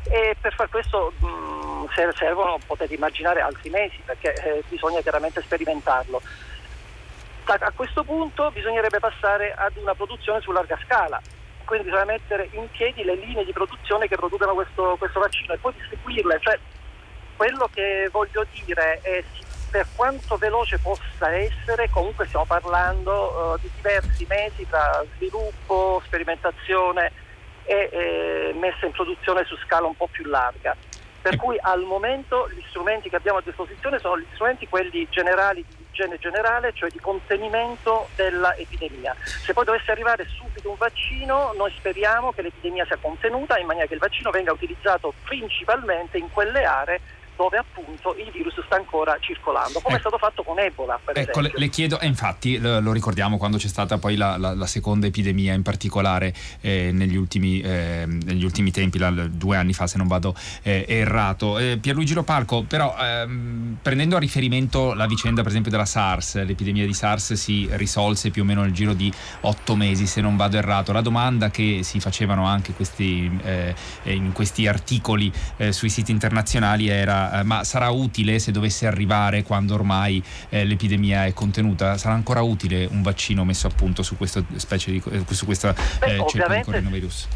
e 0.10 0.36
per 0.42 0.56
far 0.56 0.68
questo 0.68 1.14
mh, 1.20 1.28
mm, 1.28 1.86
servono, 2.16 2.58
potete 2.66 2.96
immaginare, 2.96 3.42
altri 3.42 3.70
mesi 3.70 4.02
perché 4.04 4.34
eh, 4.34 4.64
bisogna 4.68 5.02
chiaramente 5.02 5.44
sperimentarlo. 5.44 6.24
A 7.46 7.72
questo 7.76 8.04
punto 8.04 8.50
bisognerebbe 8.50 8.98
passare 8.98 9.54
ad 9.54 9.78
una 9.78 9.94
produzione 9.94 10.42
su 10.42 10.52
larga 10.52 10.80
scala, 10.84 11.22
quindi 11.70 11.86
bisogna 11.86 12.06
mettere 12.06 12.50
in 12.54 12.68
piedi 12.72 13.04
le 13.04 13.14
linee 13.14 13.46
di 13.46 13.54
produzione 13.54 14.08
che 14.08 14.16
producano 14.16 14.56
questo, 14.56 14.96
questo 14.98 15.20
vaccino 15.20 15.54
e 15.54 15.58
poi 15.60 15.72
distribuirle. 15.78 16.40
Cioè, 16.42 16.58
quello 17.36 17.70
che 17.72 18.10
voglio 18.12 18.44
dire 18.66 19.00
è 19.04 19.24
per 19.70 19.86
quanto 19.96 20.38
veloce 20.38 20.80
possa 20.80 21.32
essere, 21.32 21.88
comunque 21.92 22.26
stiamo 22.26 22.46
parlando 22.46 23.54
uh, 23.54 23.60
di 23.62 23.70
diversi 23.76 24.26
mesi 24.28 24.66
tra 24.68 25.06
sviluppo, 25.16 26.02
sperimentazione 26.06 27.12
e 27.66 27.90
eh, 27.92 28.54
messa 28.58 28.88
in 28.88 28.92
produzione 28.92 29.46
su 29.46 29.56
scala 29.58 29.86
un 29.86 29.96
po' 29.96 30.10
più 30.12 30.26
larga. 30.26 30.76
Per 31.22 31.36
cui 31.36 31.56
al 31.62 31.84
momento 31.84 32.50
gli 32.50 32.64
strumenti 32.70 33.10
che 33.10 33.18
abbiamo 33.18 33.38
a 33.38 33.44
disposizione 33.46 34.00
sono 34.00 34.18
gli 34.18 34.26
strumenti 34.34 34.68
quelli 34.68 35.06
generali 35.12 35.64
di 35.68 35.79
igiene 36.00 36.18
generale, 36.18 36.72
cioè 36.74 36.89
di 36.89 37.00
contenimento 37.00 38.08
dell'epidemia. 38.15 39.13
Se 39.24 39.51
poi 39.53 39.65
dovesse 39.65 39.91
arrivare 39.91 40.25
subito 40.27 40.70
un 40.70 40.75
vaccino, 40.77 41.53
noi 41.58 41.72
speriamo 41.77 42.32
che 42.32 42.41
l'epidemia 42.41 42.86
sia 42.86 42.98
contenuta 42.98 43.58
in 43.60 43.65
maniera 43.65 43.88
che 43.88 43.96
il 43.96 44.00
vaccino 44.00 44.32
venga 44.32 44.53
utilizzato 44.53 45.13
principalmente 45.24 46.18
in 46.18 46.32
quelle 46.32 46.63
aree 46.63 47.01
dove 47.39 47.58
appunto 47.58 48.17
il 48.17 48.29
virus 48.31 48.62
sta 48.65 48.75
ancora 48.75 49.15
circolando, 49.22 49.79
come 49.79 49.96
eh. 49.96 49.98
è 49.98 50.01
stato 50.01 50.17
fatto 50.17 50.43
con 50.43 50.60
Ebola. 50.60 51.00
Per 51.01 51.17
ecco, 51.17 51.39
le, 51.39 51.53
le, 51.55 51.69
chiedo, 51.69 51.98
e 51.98 52.05
infatti 52.05 52.58
lo, 52.58 52.81
lo, 52.81 52.91
ricordiamo 52.91 53.38
quando 53.38 53.55
c'è 53.55 53.69
stata 53.69 53.98
poi 53.98 54.17
la, 54.17 54.36
la, 54.36 54.53
la 54.53 54.65
seconda 54.65 55.08
epidemia 55.08 55.53
in 55.53 55.62
particolare 55.62 56.34
eh, 56.60 56.89
negli, 56.91 57.15
ultimi, 57.15 57.62
eh, 57.62 58.03
negli, 58.05 58.43
ultimi, 58.43 58.72
tempi, 58.72 58.98
la, 58.98 59.10
due 59.10 59.55
anni 59.55 59.72
fa 59.72 59.88
se 59.88 59.98
non 59.98 60.08
vado 60.08 60.36
eh, 60.63 60.84
errato. 60.86 61.58
Eh, 61.58 61.77
Pierluigi 61.77 62.13
Lopalco, 62.13 62.63
però 62.63 62.93
ehm, 63.00 63.77
prendendo 63.81 64.17
a 64.17 64.19
riferimento 64.19 64.93
la 64.93 65.08
vicenda 65.08 65.39
per 65.39 65.51
esempio 65.51 65.72
della 65.72 65.86
SARS, 65.86 66.43
l'epidemia 66.43 66.86
di 66.86 66.93
SARS 66.93 67.34
si 67.36 67.69
risolse 67.72 68.31
più 68.31 68.41
o 68.41 68.46
meno 68.46 68.63
nel 68.63 68.74
giro 68.74 68.91
di 68.91 69.10
otto 69.41 69.77
mesi 69.77 70.08
se 70.08 70.19
non 70.19 70.36
vado 70.36 70.58
errato, 70.58 70.91
la 70.91 71.00
domanda 71.00 71.50
che 71.50 71.84
si 71.84 72.01
facevano 72.01 72.46
anche 72.46 72.74
questi, 72.74 73.31
eh, 73.43 73.74
in 74.03 74.34
questi 74.34 74.67
articoli 74.67 75.31
sui 75.69 75.89
siti 75.89 76.12
internazionali 76.12 76.89
era 76.89 77.29
eh, 77.32 77.44
ma 77.44 77.64
sarà 77.64 77.90
utile 77.90 78.40
se 78.40 78.52
dovesse 78.52 78.88
arrivare 78.88 79.44
quando 79.44 79.74
ormai 79.74 80.24
eh, 80.50 80.66
l'epidemia 80.66 81.26
è 81.26 81.34
contenuta? 81.34 81.98
Sarà 81.98 82.14
ancora 82.16 82.42
utile 82.42 82.86
un 82.90 83.02
vaccino 83.02 83.46
messo 83.46 83.68
a 83.68 83.70
punto 83.70 84.04
su 84.04 84.18
questa 84.18 84.44
specie 84.56 84.92
di 84.92 85.04
eh, 85.12 85.24
su 85.34 85.46
questa 85.46 85.74
Beh, 86.00 86.26
cepa 86.28 86.56
di 86.56 86.64
coronavirus? 86.64 87.28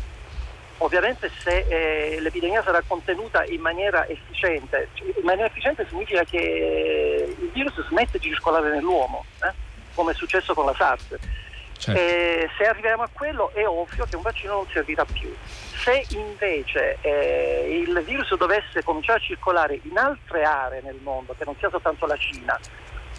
Ovviamente 0.78 1.32
se 1.42 1.66
eh, 1.70 2.20
l'epidemia 2.20 2.62
sarà 2.62 2.82
contenuta 2.86 3.46
in 3.46 3.62
maniera 3.62 4.06
efficiente, 4.08 4.90
cioè, 4.94 5.08
in 5.08 5.24
maniera 5.24 5.48
efficiente 5.48 5.86
significa 5.88 6.24
che 6.26 7.36
il 7.40 7.50
virus 7.54 7.88
smette 7.88 8.18
di 8.20 8.28
circolare 8.28 8.70
nell'uomo, 8.70 9.24
eh? 9.44 9.52
come 9.94 10.12
è 10.12 10.16
successo 10.16 10.54
con 10.54 10.66
la 10.66 10.74
SARS. 10.76 11.18
Certo. 11.76 12.00
se 12.58 12.64
arriviamo 12.66 13.04
a 13.04 13.10
quello 13.12 13.52
è 13.54 13.68
ovvio 13.68 14.06
che 14.10 14.16
un 14.16 14.22
vaccino 14.22 14.54
non 14.54 14.66
servirà 14.72 15.04
più. 15.04 15.34
Se 15.84 16.06
invece 16.12 16.98
eh, 17.02 17.84
il 17.86 18.02
virus 18.06 18.34
dovesse 18.38 18.84
cominciare 18.84 19.20
a 19.20 19.22
circolare 19.22 19.82
in 19.84 19.98
altre 19.98 20.44
aree 20.44 20.82
nel 20.82 21.00
mondo, 21.04 21.36
che 21.38 21.44
non 21.44 21.56
sia 21.60 21.70
soltanto 21.70 22.06
la 22.06 22.16
Cina, 22.16 22.58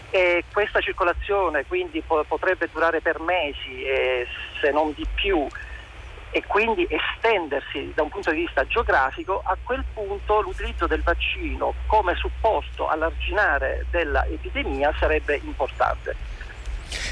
e 0.08 0.44
questa 0.50 0.80
circolazione 0.80 1.66
quindi 1.66 2.00
po- 2.00 2.24
potrebbe 2.26 2.70
durare 2.72 3.02
per 3.02 3.20
mesi, 3.20 3.82
eh, 3.82 4.26
se 4.62 4.70
non 4.70 4.94
di 4.94 5.04
più, 5.14 5.46
e 6.30 6.42
quindi 6.46 6.88
estendersi 6.88 7.92
da 7.94 8.02
un 8.02 8.08
punto 8.08 8.30
di 8.30 8.38
vista 8.38 8.66
geografico, 8.66 9.42
a 9.44 9.58
quel 9.62 9.84
punto 9.92 10.40
l'utilizzo 10.40 10.86
del 10.86 11.02
vaccino 11.02 11.74
come 11.86 12.14
supposto 12.14 12.88
all'arginare 12.88 13.84
dell'epidemia 13.90 14.90
sarebbe 14.98 15.38
importante. 15.44 16.16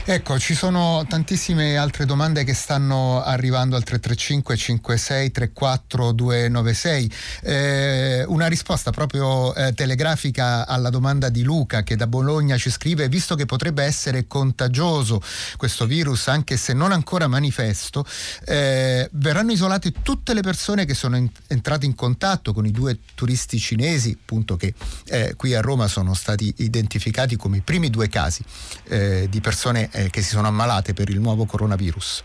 Ecco, 0.04 0.36
ci 0.36 0.56
sono 0.56 1.04
tantissime 1.08 1.76
altre 1.76 2.06
domande 2.06 2.42
che 2.42 2.54
stanno 2.54 3.22
arrivando 3.22 3.76
al 3.76 3.84
335 3.84 4.56
56 4.56 5.30
34 5.30 6.10
296. 6.10 7.12
Eh, 7.42 8.24
una 8.26 8.48
risposta 8.48 8.90
proprio 8.90 9.54
eh, 9.54 9.72
telegrafica 9.74 10.66
alla 10.66 10.90
domanda 10.90 11.28
di 11.28 11.44
Luca 11.44 11.84
che 11.84 11.94
da 11.94 12.08
Bologna 12.08 12.56
ci 12.56 12.68
scrive: 12.68 13.08
visto 13.08 13.36
che 13.36 13.46
potrebbe 13.46 13.84
essere 13.84 14.26
contagioso 14.26 15.22
questo 15.56 15.86
virus, 15.86 16.26
anche 16.26 16.56
se 16.56 16.72
non 16.72 16.90
ancora 16.90 17.28
manifesto, 17.28 18.04
eh, 18.46 19.08
verranno 19.12 19.52
isolate 19.52 19.92
tutte 20.02 20.34
le 20.34 20.40
persone 20.40 20.84
che 20.84 20.94
sono 20.94 21.16
in, 21.16 21.30
entrate 21.46 21.86
in 21.86 21.94
contatto 21.94 22.52
con 22.52 22.66
i 22.66 22.72
due 22.72 22.98
turisti 23.14 23.56
cinesi, 23.56 24.18
appunto 24.20 24.56
che 24.56 24.74
eh, 25.06 25.34
qui 25.36 25.54
a 25.54 25.60
Roma 25.60 25.86
sono 25.86 26.12
stati 26.14 26.52
identificati 26.56 27.36
come 27.36 27.58
i 27.58 27.60
primi 27.60 27.88
due 27.88 28.08
casi 28.08 28.42
eh, 28.88 29.28
di 29.30 29.40
persone 29.40 29.90
eh, 29.92 30.10
che 30.10 30.22
si 30.22 30.30
sono 30.30 30.48
ammalate 30.48 30.94
per 30.94 31.08
il 31.08 31.20
nuovo 31.20 31.44
coronavirus? 31.44 32.24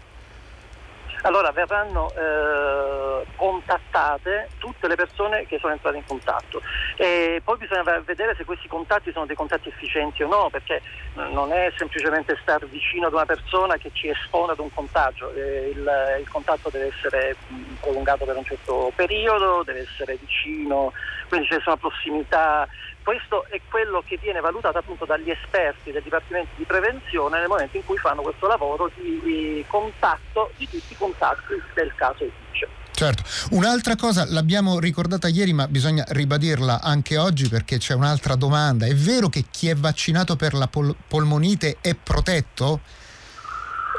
Allora 1.23 1.51
verranno 1.51 2.09
eh, 2.11 3.25
contattate 3.35 4.49
tutte 4.59 4.87
le 4.87 4.95
persone 4.95 5.45
che 5.45 5.57
sono 5.59 5.73
entrate 5.73 5.97
in 5.97 6.05
contatto 6.05 6.61
e 6.95 7.41
poi 7.43 7.57
bisogna 7.57 7.83
vedere 8.05 8.35
se 8.37 8.45
questi 8.45 8.67
contatti 8.67 9.11
sono 9.11 9.25
dei 9.25 9.35
contatti 9.35 9.67
efficienti 9.69 10.23
o 10.23 10.27
no, 10.27 10.49
perché 10.49 10.81
non 11.15 11.51
è 11.51 11.71
semplicemente 11.75 12.37
stare 12.41 12.65
vicino 12.67 13.07
ad 13.07 13.13
una 13.13 13.25
persona 13.25 13.75
che 13.77 13.89
ci 13.93 14.07
espone 14.07 14.53
ad 14.53 14.59
un 14.59 14.73
contagio, 14.73 15.33
eh, 15.33 15.73
il, 15.75 15.91
il, 16.19 16.29
contatto 16.29 16.69
deve 16.69 16.93
essere 16.95 17.35
prolungato 17.81 18.23
per 18.23 18.37
un 18.37 18.45
certo 18.45 18.91
periodo, 18.95 19.63
deve 19.63 19.81
essere 19.81 20.17
vicino, 20.17 20.93
quindi 21.27 21.47
c'è 21.47 21.61
una 21.65 21.77
prossimità 21.77 22.67
questo 23.07 23.45
è 23.47 23.61
quello 23.69 24.03
che 24.05 24.19
viene 24.21 24.41
valutato 24.41 24.79
appunto 24.79 25.05
dagli 25.05 25.29
esperti 25.29 25.93
del 25.93 26.03
Dipartimento 26.03 26.49
di 26.57 26.65
Prevenzione 26.65 27.39
nel 27.39 27.47
momento 27.47 27.77
in 27.77 27.85
cui 27.85 27.95
fanno 27.95 28.21
questo 28.21 28.47
lavoro 28.47 28.91
di, 28.95 29.21
di 29.23 29.65
contatto 29.65 30.51
di 30.57 30.67
tutti 30.67 30.91
i 30.91 30.95
contatti 30.97 31.53
del 31.73 31.93
caso 31.95 32.25
Edice. 32.25 32.67
Certo, 32.91 33.23
un'altra 33.51 33.95
cosa 33.95 34.25
l'abbiamo 34.27 34.77
ricordata 34.79 35.29
ieri 35.29 35.53
ma 35.53 35.69
bisogna 35.69 36.03
ribadirla 36.05 36.81
anche 36.81 37.17
oggi 37.17 37.47
perché 37.47 37.77
c'è 37.77 37.93
un'altra 37.93 38.35
domanda. 38.35 38.85
È 38.85 38.93
vero 38.93 39.29
che 39.29 39.45
chi 39.49 39.69
è 39.69 39.75
vaccinato 39.75 40.35
per 40.35 40.53
la 40.53 40.67
pol- 40.67 40.93
polmonite 41.07 41.77
è 41.79 41.95
protetto? 41.95 42.81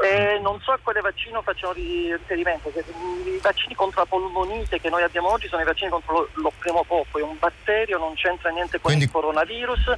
Eh, 0.00 0.38
non 0.40 0.60
so 0.60 0.72
a 0.72 0.78
quale 0.80 1.00
vaccino 1.00 1.42
facciamo 1.42 1.72
riferimento, 1.72 2.68
i 2.68 3.38
vaccini 3.42 3.74
contro 3.74 4.02
la 4.02 4.06
polmonite 4.06 4.80
che 4.80 4.88
noi 4.88 5.02
abbiamo 5.02 5.32
oggi 5.32 5.48
sono 5.48 5.62
i 5.62 5.64
vaccini 5.64 5.90
contro 5.90 6.28
lo 6.34 6.52
pneumococco, 6.56 7.18
è 7.18 7.22
un 7.22 7.36
batterio, 7.38 7.98
non 7.98 8.14
c'entra 8.14 8.50
niente 8.50 8.78
con 8.80 8.92
Quindi... 8.92 9.04
il 9.04 9.10
coronavirus, 9.10 9.94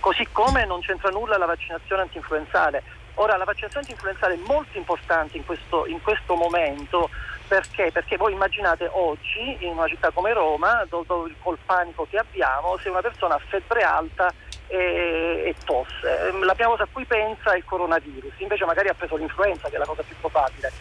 così 0.00 0.26
come 0.32 0.64
non 0.64 0.80
c'entra 0.80 1.10
nulla 1.10 1.38
la 1.38 1.46
vaccinazione 1.46 2.02
antinfluenzale. 2.02 2.82
Ora 3.14 3.36
la 3.36 3.44
vaccinazione 3.44 3.86
antinfluenzale 3.86 4.34
è 4.34 4.46
molto 4.46 4.76
importante 4.76 5.36
in 5.36 5.44
questo, 5.44 5.86
in 5.86 6.00
questo 6.02 6.34
momento 6.34 7.08
perché? 7.48 7.90
Perché 7.90 8.16
voi 8.16 8.32
immaginate 8.32 8.88
oggi 8.92 9.56
in 9.60 9.70
una 9.70 9.88
città 9.88 10.10
come 10.10 10.32
Roma, 10.32 10.84
dove, 10.88 11.34
col 11.40 11.58
panico 11.64 12.06
che 12.08 12.18
abbiamo, 12.18 12.76
se 12.78 12.90
una 12.90 13.00
persona 13.00 13.36
ha 13.36 13.40
febbre 13.48 13.82
alta 13.82 14.32
e, 14.68 15.44
e 15.46 15.54
tosse. 15.64 16.32
La 16.42 16.54
prima 16.54 16.70
cosa 16.70 16.84
a 16.84 16.88
cui 16.90 17.04
pensa 17.04 17.52
è 17.52 17.56
il 17.56 17.64
coronavirus, 17.64 18.32
invece 18.38 18.64
magari 18.64 18.88
ha 18.88 18.94
preso 18.94 19.16
l'influenza, 19.16 19.68
che 19.68 19.76
è 19.76 19.78
la 19.78 19.86
cosa 19.86 20.02
più 20.02 20.14
probabile. 20.20 20.72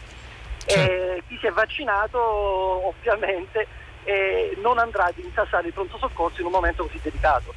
E 0.65 1.23
chi 1.27 1.37
si 1.39 1.47
è 1.47 1.51
vaccinato 1.51 2.19
ovviamente 2.19 3.65
eh, 4.03 4.57
non 4.61 4.77
andrà 4.79 5.05
ad 5.05 5.17
intasare 5.17 5.67
il 5.67 5.73
pronto 5.73 5.97
soccorso 5.97 6.41
in 6.41 6.47
un 6.47 6.51
momento 6.51 6.83
così 6.83 6.99
delicato. 7.01 7.53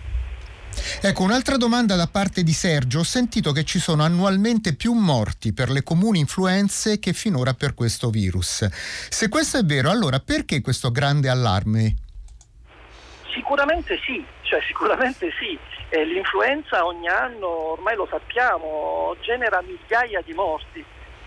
Ecco, 1.02 1.22
un'altra 1.22 1.56
domanda 1.56 1.96
da 1.96 2.06
parte 2.06 2.42
di 2.42 2.52
Sergio. 2.52 3.00
Ho 3.00 3.04
sentito 3.04 3.52
che 3.52 3.64
ci 3.64 3.78
sono 3.78 4.04
annualmente 4.04 4.74
più 4.74 4.92
morti 4.92 5.52
per 5.52 5.70
le 5.70 5.82
comuni 5.82 6.20
influenze 6.20 6.98
che 6.98 7.12
finora 7.12 7.54
per 7.54 7.74
questo 7.74 8.10
virus. 8.10 8.66
Se 9.08 9.28
questo 9.28 9.58
è 9.58 9.64
vero, 9.64 9.90
allora 9.90 10.20
perché 10.20 10.60
questo 10.60 10.92
grande 10.92 11.28
allarme? 11.28 11.96
Sicuramente 13.32 13.98
sì, 14.04 14.24
cioè 14.42 14.60
sicuramente 14.66 15.30
sì. 15.38 15.58
Eh, 15.92 16.04
l'influenza 16.04 16.86
ogni 16.86 17.08
anno, 17.08 17.72
ormai 17.72 17.96
lo 17.96 18.06
sappiamo, 18.08 19.16
genera 19.20 19.60
migliaia 19.60 20.20
di 20.20 20.32
morti. 20.32 20.84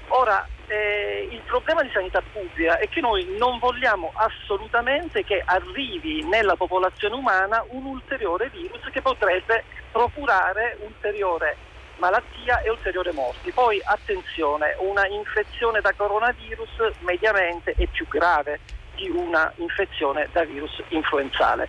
Ora, 0.08 0.48
eh, 0.68 1.28
il 1.30 1.42
problema 1.42 1.82
di 1.82 1.90
sanità 1.94 2.22
pubblica 2.32 2.78
è 2.78 2.88
che 2.88 3.02
noi 3.02 3.36
non 3.38 3.60
vogliamo 3.60 4.12
assolutamente 4.14 5.26
che 5.26 5.42
arrivi 5.46 6.24
nella 6.24 6.56
popolazione 6.56 7.16
umana 7.16 7.64
un 7.70 7.86
ulteriore 7.86 8.50
virus 8.50 8.82
che 8.90 9.02
potrebbe 9.02 9.66
procurare 9.92 10.78
ulteriore 10.80 11.58
malattia 11.98 12.62
e 12.62 12.70
ulteriori 12.70 13.12
morti. 13.12 13.52
Poi 13.52 13.82
attenzione, 13.84 14.76
una 14.80 15.06
infezione 15.08 15.82
da 15.82 15.92
coronavirus 15.94 16.94
mediamente 17.00 17.74
è 17.78 17.86
più 17.88 18.08
grave 18.08 18.60
di 18.96 19.10
una 19.10 19.52
infezione 19.58 20.30
da 20.32 20.44
virus 20.46 20.82
influenzale. 20.90 21.68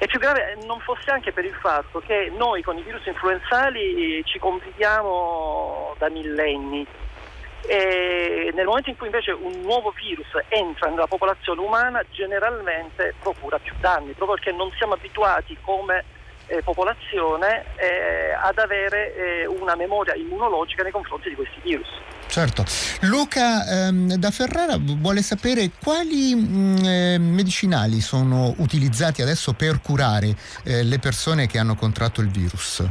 È 0.00 0.06
più 0.06 0.18
grave 0.18 0.56
non 0.64 0.80
fosse 0.80 1.10
anche 1.10 1.30
per 1.30 1.44
il 1.44 1.52
fatto 1.52 2.00
che 2.00 2.32
noi 2.34 2.62
con 2.62 2.78
i 2.78 2.82
virus 2.82 3.04
influenzali 3.04 4.24
ci 4.24 4.38
conviviamo 4.38 5.94
da 5.98 6.08
millenni 6.08 6.86
e 7.66 8.50
nel 8.54 8.64
momento 8.64 8.88
in 8.88 8.96
cui 8.96 9.08
invece 9.08 9.32
un 9.32 9.60
nuovo 9.60 9.92
virus 9.94 10.26
entra 10.48 10.88
nella 10.88 11.06
popolazione 11.06 11.60
umana 11.60 12.02
generalmente 12.12 13.12
procura 13.20 13.58
più 13.58 13.74
danni, 13.78 14.12
proprio 14.12 14.38
perché 14.38 14.52
non 14.52 14.72
siamo 14.78 14.94
abituati 14.94 15.54
come 15.60 16.02
eh, 16.46 16.62
popolazione 16.62 17.66
eh, 17.76 18.32
ad 18.32 18.56
avere 18.56 19.14
eh, 19.14 19.46
una 19.48 19.74
memoria 19.74 20.14
immunologica 20.14 20.82
nei 20.82 20.92
confronti 20.92 21.28
di 21.28 21.34
questi 21.34 21.60
virus. 21.60 21.88
Certo. 22.30 22.64
Luca 23.08 23.66
ehm, 23.66 24.14
da 24.14 24.30
Ferrara 24.30 24.76
vuole 24.78 25.20
sapere 25.20 25.72
quali 25.82 26.32
mh, 26.32 26.38
mm, 26.38 26.76
eh, 26.84 27.18
medicinali 27.18 28.00
sono 28.00 28.54
utilizzati 28.58 29.20
adesso 29.20 29.52
per 29.52 29.80
curare 29.82 30.36
eh, 30.64 30.84
le 30.84 30.98
persone 31.00 31.48
che 31.48 31.58
hanno 31.58 31.74
contratto 31.74 32.20
il 32.20 32.28
virus. 32.28 32.88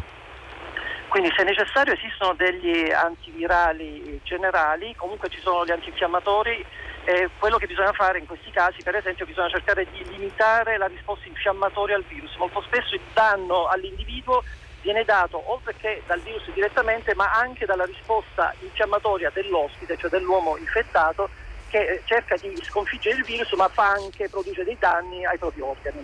Quindi 1.07 1.31
se 1.35 1.43
necessario 1.43 1.93
esistono 1.93 2.33
degli 2.33 2.91
antivirali 2.91 4.19
generali, 4.23 4.93
comunque 4.97 5.29
ci 5.29 5.39
sono 5.41 5.65
gli 5.65 5.71
antinfiammatori 5.71 6.63
eh, 7.05 7.29
quello 7.39 7.57
che 7.57 7.65
bisogna 7.65 7.93
fare 7.93 8.19
in 8.19 8.27
questi 8.27 8.51
casi, 8.51 8.83
per 8.83 8.95
esempio, 8.95 9.25
bisogna 9.25 9.49
cercare 9.49 9.87
di 9.89 10.03
limitare 10.09 10.77
la 10.77 10.85
risposta 10.85 11.27
infiammatoria 11.27 11.95
al 11.95 12.03
virus. 12.07 12.35
Molto 12.35 12.61
spesso 12.61 12.93
il 12.93 13.01
danno 13.13 13.67
all'individuo 13.67 14.43
viene 14.81 15.03
dato 15.03 15.51
oltre 15.51 15.75
che 15.77 16.01
dal 16.07 16.19
virus 16.21 16.51
direttamente, 16.53 17.13
ma 17.15 17.31
anche 17.31 17.65
dalla 17.65 17.85
risposta 17.85 18.53
infiammatoria 18.59 19.31
dell'ospite, 19.33 19.97
cioè 19.97 20.09
dell'uomo 20.09 20.57
infettato, 20.57 21.29
che 21.67 21.79
eh, 21.79 22.01
cerca 22.05 22.35
di 22.35 22.55
sconfiggere 22.63 23.17
il 23.17 23.23
virus, 23.23 23.51
ma 23.53 23.67
fa 23.67 23.89
anche, 23.89 24.29
produce 24.29 24.63
dei 24.63 24.77
danni 24.79 25.25
ai 25.25 25.37
propri 25.37 25.61
organi. 25.61 26.03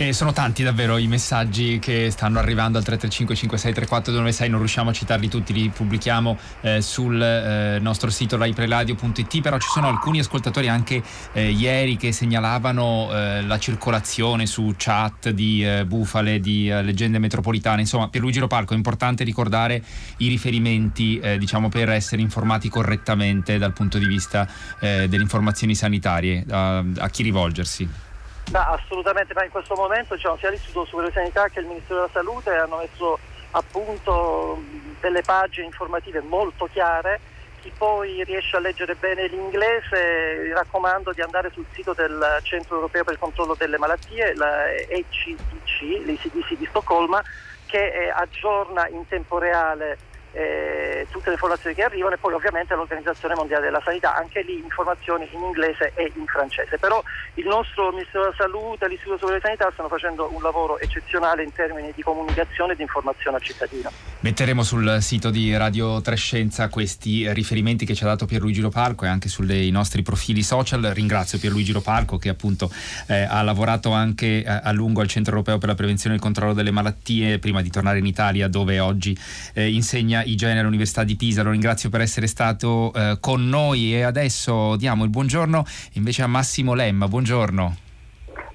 E 0.00 0.12
sono 0.12 0.32
tanti 0.32 0.62
davvero 0.62 0.96
i 0.96 1.08
messaggi 1.08 1.80
che 1.80 2.12
stanno 2.12 2.38
arrivando 2.38 2.78
al 2.78 2.84
335 2.84 3.34
5634 3.34 4.12
296, 4.12 4.48
non 4.48 4.60
riusciamo 4.60 4.90
a 4.90 4.92
citarli 4.92 5.28
tutti, 5.28 5.52
li 5.52 5.68
pubblichiamo 5.70 6.38
eh, 6.60 6.80
sul 6.80 7.20
eh, 7.20 7.80
nostro 7.80 8.08
sito 8.08 8.36
raipreladio.it, 8.36 9.40
però 9.40 9.58
ci 9.58 9.66
sono 9.68 9.88
alcuni 9.88 10.20
ascoltatori 10.20 10.68
anche 10.68 11.02
eh, 11.32 11.50
ieri 11.50 11.96
che 11.96 12.12
segnalavano 12.12 13.08
eh, 13.10 13.42
la 13.42 13.58
circolazione 13.58 14.46
su 14.46 14.72
chat 14.76 15.30
di 15.30 15.66
eh, 15.66 15.84
bufale, 15.84 16.38
di 16.38 16.70
eh, 16.70 16.80
leggende 16.84 17.18
metropolitane, 17.18 17.80
insomma 17.80 18.08
per 18.08 18.20
Luigi 18.20 18.38
Ropalco 18.38 18.74
è 18.74 18.76
importante 18.76 19.24
ricordare 19.24 19.82
i 20.18 20.28
riferimenti 20.28 21.20
diciamo 21.38 21.68
per 21.68 21.90
essere 21.90 22.22
informati 22.22 22.68
correttamente 22.68 23.58
dal 23.58 23.72
punto 23.72 23.98
di 23.98 24.06
vista 24.06 24.46
delle 24.78 25.22
informazioni 25.22 25.74
sanitarie, 25.74 26.44
a, 26.48 26.84
a 26.98 27.08
chi 27.08 27.24
rivolgersi. 27.24 28.06
No, 28.50 28.60
assolutamente, 28.60 29.34
ma 29.34 29.44
in 29.44 29.50
questo 29.50 29.74
momento 29.74 30.14
diciamo, 30.14 30.38
sia 30.38 30.48
l'Istituto 30.48 30.86
Superiore 30.86 31.12
di 31.12 31.18
Sanità 31.18 31.48
che 31.48 31.60
il 31.60 31.66
Ministero 31.66 31.96
della 31.96 32.10
Salute 32.12 32.50
hanno 32.54 32.76
messo 32.78 33.18
a 33.50 33.62
punto 33.62 34.62
delle 35.00 35.22
pagine 35.22 35.66
informative 35.66 36.20
molto 36.20 36.68
chiare. 36.72 37.20
Chi 37.60 37.70
poi 37.76 38.24
riesce 38.24 38.56
a 38.56 38.60
leggere 38.60 38.94
bene 38.94 39.26
l'inglese, 39.26 40.44
vi 40.44 40.52
raccomando 40.52 41.12
di 41.12 41.20
andare 41.20 41.50
sul 41.52 41.66
sito 41.72 41.92
del 41.92 42.38
Centro 42.42 42.76
Europeo 42.76 43.04
per 43.04 43.12
il 43.14 43.18
Controllo 43.18 43.54
delle 43.54 43.78
Malattie, 43.78 44.34
la 44.34 44.70
ECDC, 44.72 46.06
l'ECDC 46.06 46.56
di 46.56 46.66
Stoccolma, 46.70 47.22
che 47.66 47.84
eh, 47.84 48.10
aggiorna 48.10 48.88
in 48.88 49.06
tempo 49.08 49.38
reale 49.38 49.98
eh, 50.32 51.06
tutte 51.10 51.26
le 51.26 51.32
informazioni 51.32 51.74
che 51.74 51.82
arrivano 51.82 52.14
e 52.14 52.18
poi 52.18 52.34
ovviamente 52.34 52.74
l'Organizzazione 52.74 53.34
Mondiale 53.34 53.64
della 53.64 53.80
Sanità, 53.84 54.16
anche 54.16 54.42
lì 54.42 54.58
informazioni 54.58 55.28
in 55.32 55.42
inglese 55.42 55.92
e 55.94 56.12
in 56.14 56.26
francese. 56.26 56.78
Però 56.78 57.02
il 57.34 57.46
nostro 57.46 57.90
Ministero 57.90 58.24
della 58.24 58.34
Salute 58.36 58.84
e 58.84 58.88
l'Istituto 58.88 59.18
Superiore 59.18 59.40
di 59.40 59.46
Sanità 59.46 59.70
stanno 59.72 59.88
facendo 59.88 60.30
un 60.32 60.42
lavoro 60.42 60.78
eccezionale 60.78 61.42
in 61.42 61.52
termini 61.52 61.92
di 61.94 62.02
comunicazione 62.02 62.72
e 62.72 62.76
di 62.76 62.82
informazione 62.82 63.36
al 63.36 63.42
cittadino. 63.42 63.90
Metteremo 64.20 64.62
sul 64.62 64.98
sito 65.00 65.30
di 65.30 65.56
Radio 65.56 66.00
Trescenza 66.00 66.68
questi 66.68 67.32
riferimenti 67.32 67.84
che 67.84 67.94
ci 67.94 68.04
ha 68.04 68.06
dato 68.06 68.26
Pierluigi 68.26 68.60
Lopalco 68.60 69.04
e 69.04 69.08
anche 69.08 69.28
sui 69.28 69.70
nostri 69.70 70.02
profili 70.02 70.42
social. 70.42 70.82
Ringrazio 70.82 71.38
Pierluigi 71.38 71.72
Lopalco 71.72 72.18
che 72.18 72.28
appunto 72.28 72.70
eh, 73.06 73.22
ha 73.22 73.42
lavorato 73.42 73.92
anche 73.92 74.42
eh, 74.42 74.44
a 74.44 74.72
lungo 74.72 75.00
al 75.00 75.08
Centro 75.08 75.32
Europeo 75.32 75.58
per 75.58 75.68
la 75.68 75.74
Prevenzione 75.74 76.14
e 76.14 76.18
il 76.18 76.22
Controllo 76.22 76.52
delle 76.52 76.70
Malattie 76.70 77.38
prima 77.38 77.62
di 77.62 77.70
tornare 77.70 77.98
in 77.98 78.06
Italia 78.06 78.48
dove 78.48 78.78
oggi 78.80 79.16
eh, 79.54 79.68
insegna 79.68 80.17
igiene 80.24 80.60
all'Università 80.60 81.04
di 81.04 81.16
Pisa. 81.16 81.42
Lo 81.42 81.50
ringrazio 81.50 81.88
per 81.88 82.00
essere 82.00 82.26
stato 82.26 82.92
eh, 82.94 83.18
con 83.20 83.48
noi 83.48 83.94
e 83.94 84.02
adesso 84.02 84.76
diamo 84.76 85.04
il 85.04 85.10
buongiorno 85.10 85.64
invece 85.92 86.22
a 86.22 86.26
Massimo 86.26 86.74
Lemma. 86.74 87.08
Buongiorno. 87.08 87.87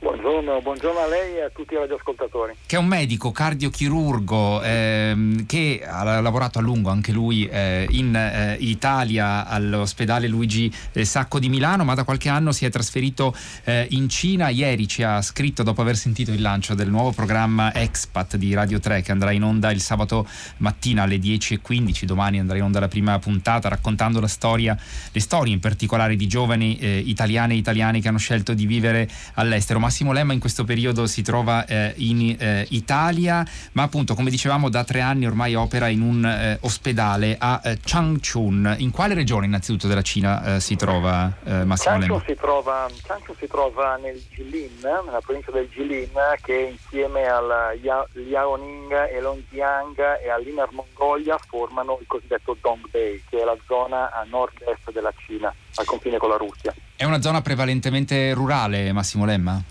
Buongiorno, 0.04 0.60
buongiorno, 0.62 1.00
a 1.00 1.08
lei 1.08 1.38
e 1.38 1.44
a 1.44 1.50
tutti 1.50 1.76
i 1.76 1.78
radioascoltatori. 1.78 2.56
Che 2.66 2.76
è 2.76 2.80
un 2.80 2.88
medico 2.88 3.32
cardiochirurgo 3.32 4.62
ehm, 4.62 5.46
che 5.46 5.82
ha 5.82 6.20
lavorato 6.20 6.60
a 6.60 6.62
lungo 6.62 6.90
anche 6.90 7.14
lui 7.14 7.46
eh, 7.46 7.88
in 7.90 8.14
eh, 8.14 8.58
Italia 8.60 9.48
all'ospedale 9.48 10.28
Luigi 10.28 10.70
eh, 10.92 11.06
Sacco 11.06 11.40
di 11.40 11.48
Milano, 11.48 11.86
ma 11.86 11.94
da 11.94 12.04
qualche 12.04 12.28
anno 12.28 12.52
si 12.52 12.66
è 12.66 12.70
trasferito 12.70 13.34
eh, 13.64 13.88
in 13.92 14.10
Cina. 14.10 14.50
Ieri 14.50 14.90
ci 14.90 15.04
ha 15.04 15.22
scritto 15.22 15.64
dopo 15.64 15.80
aver 15.80 15.96
sentito 15.96 16.32
il 16.32 16.42
lancio 16.42 16.74
del 16.74 16.90
nuovo 16.90 17.12
programma 17.12 17.74
Expat 17.74 18.36
di 18.36 18.54
Radio 18.54 18.82
3 18.82 19.04
che 19.04 19.14
andrà 19.14 19.32
in 19.32 19.44
onda 19.44 19.72
il 19.72 19.80
sabato 19.80 20.28
mattina 20.58 21.04
alle 21.04 21.16
10.15. 21.16 22.04
Domani 22.04 22.40
andrà 22.40 22.58
in 22.58 22.64
onda 22.64 22.82
la 22.82 22.90
prima 22.90 23.18
puntata 23.20 23.70
raccontando 23.70 24.20
la 24.20 24.28
storia, 24.28 24.78
le 25.14 25.20
storie 25.22 25.54
in 25.54 25.62
particolare 25.62 26.18
di 26.18 26.28
giovani 26.28 26.78
eh, 26.78 26.98
italiane 26.98 27.54
e 27.54 27.58
italiani 27.58 28.02
che 28.02 28.10
hanno 28.10 28.18
scelto 28.18 28.54
di 28.54 28.66
vivere 28.66 29.08
all'estero. 29.36 29.80
Massimo 29.94 30.12
Lemma 30.12 30.34
in 30.34 30.40
questo 30.40 30.64
periodo 30.64 31.06
si 31.06 31.22
trova 31.22 31.68
eh, 31.68 31.94
in 31.98 32.36
eh, 32.40 32.66
Italia, 32.70 33.46
ma 33.74 33.84
appunto 33.84 34.16
come 34.16 34.32
dicevamo 34.32 34.68
da 34.68 34.84
tre 34.84 35.02
anni 35.02 35.28
ormai 35.28 35.54
opera 35.54 35.88
in 35.88 36.02
un 36.02 36.26
eh, 36.26 36.58
ospedale 36.62 37.36
a 37.38 37.62
eh, 37.64 37.78
Changchun. 37.80 38.78
In 38.80 38.90
quale 38.90 39.14
regione 39.14 39.46
innanzitutto 39.46 39.88
della 39.88 40.02
Cina 40.02 40.56
eh, 40.56 40.60
si 40.60 40.76
trova 40.76 41.32
eh, 41.44 41.64
Massimo 41.64 42.00
Lemma? 42.00 42.24
Si 42.26 42.34
trova, 42.34 42.90
Changchun 43.04 43.36
si 43.38 43.46
trova 43.46 43.96
nel 43.98 44.20
Jilin, 44.34 44.80
nella 44.82 45.22
provincia 45.24 45.52
del 45.52 45.70
Jilin, 45.70 46.10
che 46.42 46.72
insieme 46.72 47.28
al 47.28 47.78
Liaoning 48.14 49.10
e 49.12 49.22
Longjiang 49.22 49.96
e 50.24 50.30
all'Inner 50.32 50.70
Mongolia 50.72 51.38
formano 51.38 52.00
il 52.02 52.08
cosiddetto 52.08 52.58
Dongbei, 52.60 53.22
che 53.30 53.42
è 53.42 53.44
la 53.44 53.58
zona 53.68 54.12
a 54.12 54.26
nord-est 54.28 54.92
della 54.92 55.14
Cina, 55.18 55.54
al 55.76 55.86
confine 55.86 56.18
con 56.18 56.30
la 56.30 56.38
Russia. 56.38 56.74
È 56.96 57.04
una 57.04 57.22
zona 57.22 57.44
prevalentemente 57.44 58.34
rurale, 58.34 58.92
Massimo 58.92 59.26
Lemma? 59.26 59.64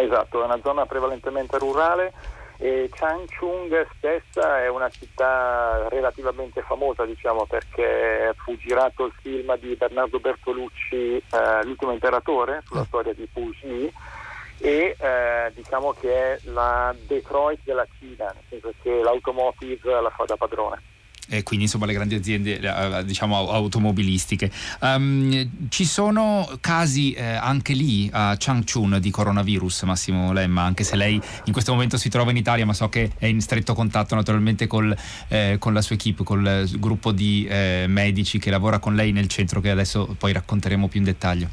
Esatto, 0.00 0.40
è 0.40 0.44
una 0.44 0.60
zona 0.62 0.86
prevalentemente 0.86 1.58
rurale 1.58 2.12
e 2.56 2.88
Changchung 2.92 3.86
stessa 3.96 4.62
è 4.62 4.68
una 4.68 4.88
città 4.88 5.88
relativamente 5.88 6.60
famosa 6.62 7.04
diciamo 7.04 7.46
perché 7.46 8.32
fu 8.36 8.56
girato 8.56 9.06
il 9.06 9.12
film 9.20 9.56
di 9.58 9.76
Bernardo 9.76 10.18
Bertolucci 10.18 11.16
eh, 11.16 11.64
L'ultimo 11.64 11.92
imperatore 11.92 12.62
sulla 12.64 12.84
storia 12.84 13.12
di 13.12 13.28
Puyi 13.32 13.92
e 14.60 14.96
eh, 14.98 15.52
diciamo 15.54 15.92
che 15.92 16.12
è 16.12 16.38
la 16.44 16.94
Detroit 17.06 17.60
della 17.64 17.86
Cina, 17.98 18.24
nel 18.26 18.44
senso 18.48 18.72
che 18.82 19.02
l'automotive 19.02 20.00
la 20.00 20.10
fa 20.10 20.24
da 20.24 20.36
padrone 20.36 20.96
e 21.28 21.42
quindi 21.42 21.66
insomma 21.66 21.86
le 21.86 21.92
grandi 21.92 22.14
aziende 22.14 22.58
eh, 22.58 23.04
diciamo 23.04 23.50
automobilistiche. 23.50 24.50
Um, 24.80 25.68
ci 25.68 25.84
sono 25.84 26.48
casi 26.60 27.12
eh, 27.12 27.22
anche 27.22 27.74
lì 27.74 28.08
a 28.12 28.36
Changchun 28.38 28.98
di 29.00 29.10
coronavirus, 29.10 29.82
Massimo 29.82 30.32
Lemma, 30.32 30.62
anche 30.62 30.84
se 30.84 30.96
lei 30.96 31.20
in 31.44 31.52
questo 31.52 31.72
momento 31.72 31.96
si 31.96 32.08
trova 32.08 32.30
in 32.30 32.36
Italia, 32.36 32.64
ma 32.64 32.72
so 32.72 32.88
che 32.88 33.12
è 33.18 33.26
in 33.26 33.40
stretto 33.40 33.74
contatto 33.74 34.14
naturalmente 34.14 34.66
col, 34.66 34.96
eh, 35.28 35.56
con 35.58 35.72
la 35.72 35.82
sua 35.82 35.96
equipe, 35.96 36.24
col 36.24 36.68
gruppo 36.78 37.12
di 37.12 37.46
eh, 37.48 37.84
medici 37.88 38.38
che 38.38 38.50
lavora 38.50 38.78
con 38.78 38.94
lei 38.94 39.12
nel 39.12 39.28
centro 39.28 39.60
che 39.60 39.70
adesso 39.70 40.14
poi 40.18 40.32
racconteremo 40.32 40.88
più 40.88 41.00
in 41.00 41.04
dettaglio. 41.04 41.48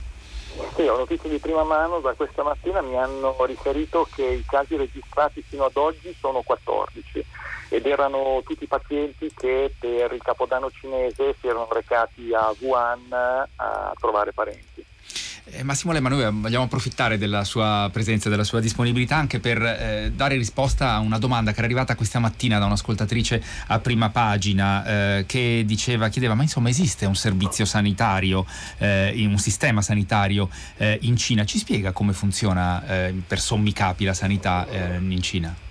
Sì, 0.76 0.82
ho 0.84 0.98
notizie 0.98 1.30
di 1.30 1.40
prima 1.40 1.64
mano, 1.64 2.00
da 2.00 2.14
questa 2.14 2.44
mattina 2.44 2.82
mi 2.82 2.98
hanno 2.98 3.36
riferito 3.46 4.08
che 4.14 4.24
i 4.24 4.44
casi 4.46 4.76
registrati 4.76 5.44
fino 5.48 5.66
ad 5.66 5.76
oggi 5.76 6.14
sono 6.20 6.42
14 6.42 7.26
ed 7.70 7.86
erano 7.86 8.42
tutti 8.46 8.68
pazienti 8.68 9.32
che 9.36 9.74
per 9.78 10.12
il 10.14 10.22
capodanno 10.22 10.72
cinese 10.72 11.36
si 11.40 11.48
erano 11.48 11.68
recati 11.72 12.34
a 12.34 12.54
Wuhan 12.60 13.12
a 13.12 13.94
trovare 14.00 14.32
parenti. 14.34 14.76
Eh, 15.48 15.64
Massimo 15.64 15.94
Lemma, 15.94 16.10
noi 16.10 16.24
vogliamo 16.32 16.64
approfittare 16.64 17.20
della 17.20 17.44
sua 17.44 17.88
presenza, 17.94 18.30
della 18.30 18.44
sua 18.44 18.60
disponibilità 18.60 19.16
anche 19.16 19.40
per 19.40 19.62
eh, 19.62 20.12
dare 20.14 20.38
risposta 20.38 20.94
a 20.94 21.00
una 21.00 21.20
domanda 21.20 21.52
che 21.52 21.58
era 21.58 21.68
arrivata 21.68 21.96
questa 21.96 22.18
mattina 22.18 22.58
da 22.58 22.66
un'ascoltatrice 22.66 23.44
a 23.68 23.80
prima 23.80 24.10
pagina 24.10 24.86
eh, 25.18 25.26
che 25.28 25.64
diceva, 25.66 26.10
chiedeva, 26.10 26.34
ma 26.34 26.42
insomma 26.42 26.70
esiste 26.70 27.06
un 27.06 27.16
servizio 27.16 27.64
sanitario, 27.64 28.44
eh, 28.80 29.14
un 29.28 29.38
sistema 29.38 29.84
sanitario 29.84 30.50
eh, 30.78 30.98
in 31.04 31.16
Cina? 31.16 31.46
Ci 31.46 31.60
spiega 31.60 31.92
come 31.92 32.14
funziona 32.14 32.84
eh, 32.88 33.14
per 33.26 33.40
sommi 33.40 33.72
capi 33.72 34.04
la 34.04 34.14
sanità 34.16 34.68
in 34.68 35.22
Cina? 35.22 35.65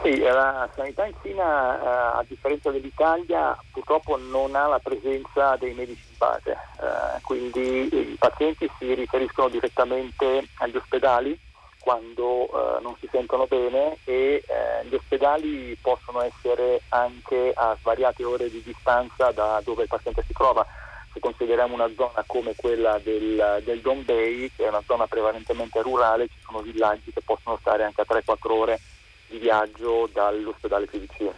Sì, 0.00 0.18
la 0.18 0.68
sanità 0.74 1.04
in 1.04 1.14
Cina, 1.22 1.80
eh, 1.80 2.18
a 2.18 2.24
differenza 2.26 2.70
dell'Italia, 2.70 3.56
purtroppo 3.70 4.16
non 4.16 4.54
ha 4.54 4.66
la 4.66 4.78
presenza 4.78 5.54
dei 5.56 5.74
medici 5.74 6.02
in 6.08 6.16
base, 6.16 6.50
eh, 6.50 7.20
quindi 7.22 7.88
i 7.92 8.16
pazienti 8.18 8.68
si 8.78 8.94
riferiscono 8.94 9.48
direttamente 9.48 10.48
agli 10.58 10.76
ospedali 10.76 11.38
quando 11.78 12.46
eh, 12.46 12.80
non 12.80 12.96
si 13.00 13.08
sentono 13.10 13.46
bene 13.46 13.98
e 14.04 14.42
gli 14.84 14.94
ospedali 14.94 15.76
possono 15.80 16.22
essere 16.22 16.80
anche 16.88 17.52
a 17.54 17.76
svariate 17.80 18.24
ore 18.24 18.48
di 18.50 18.62
distanza 18.62 19.30
da 19.32 19.60
dove 19.64 19.82
il 19.82 19.88
paziente 19.88 20.24
si 20.26 20.32
trova. 20.32 20.64
Se 21.12 21.20
consideriamo 21.20 21.74
una 21.74 21.90
zona 21.94 22.24
come 22.26 22.54
quella 22.56 22.98
del, 23.02 23.62
del 23.64 23.80
Dongbei, 23.80 24.50
che 24.56 24.64
è 24.64 24.68
una 24.68 24.82
zona 24.86 25.06
prevalentemente 25.06 25.82
rurale, 25.82 26.28
ci 26.28 26.38
sono 26.44 26.60
villaggi 26.60 27.12
che 27.12 27.20
possono 27.20 27.58
stare 27.60 27.84
anche 27.84 28.00
a 28.00 28.06
3-4 28.08 28.36
ore 28.50 28.80
di 29.32 29.38
viaggio 29.38 30.08
dall'ospedale 30.12 30.86
più 30.86 31.00
vicino. 31.00 31.32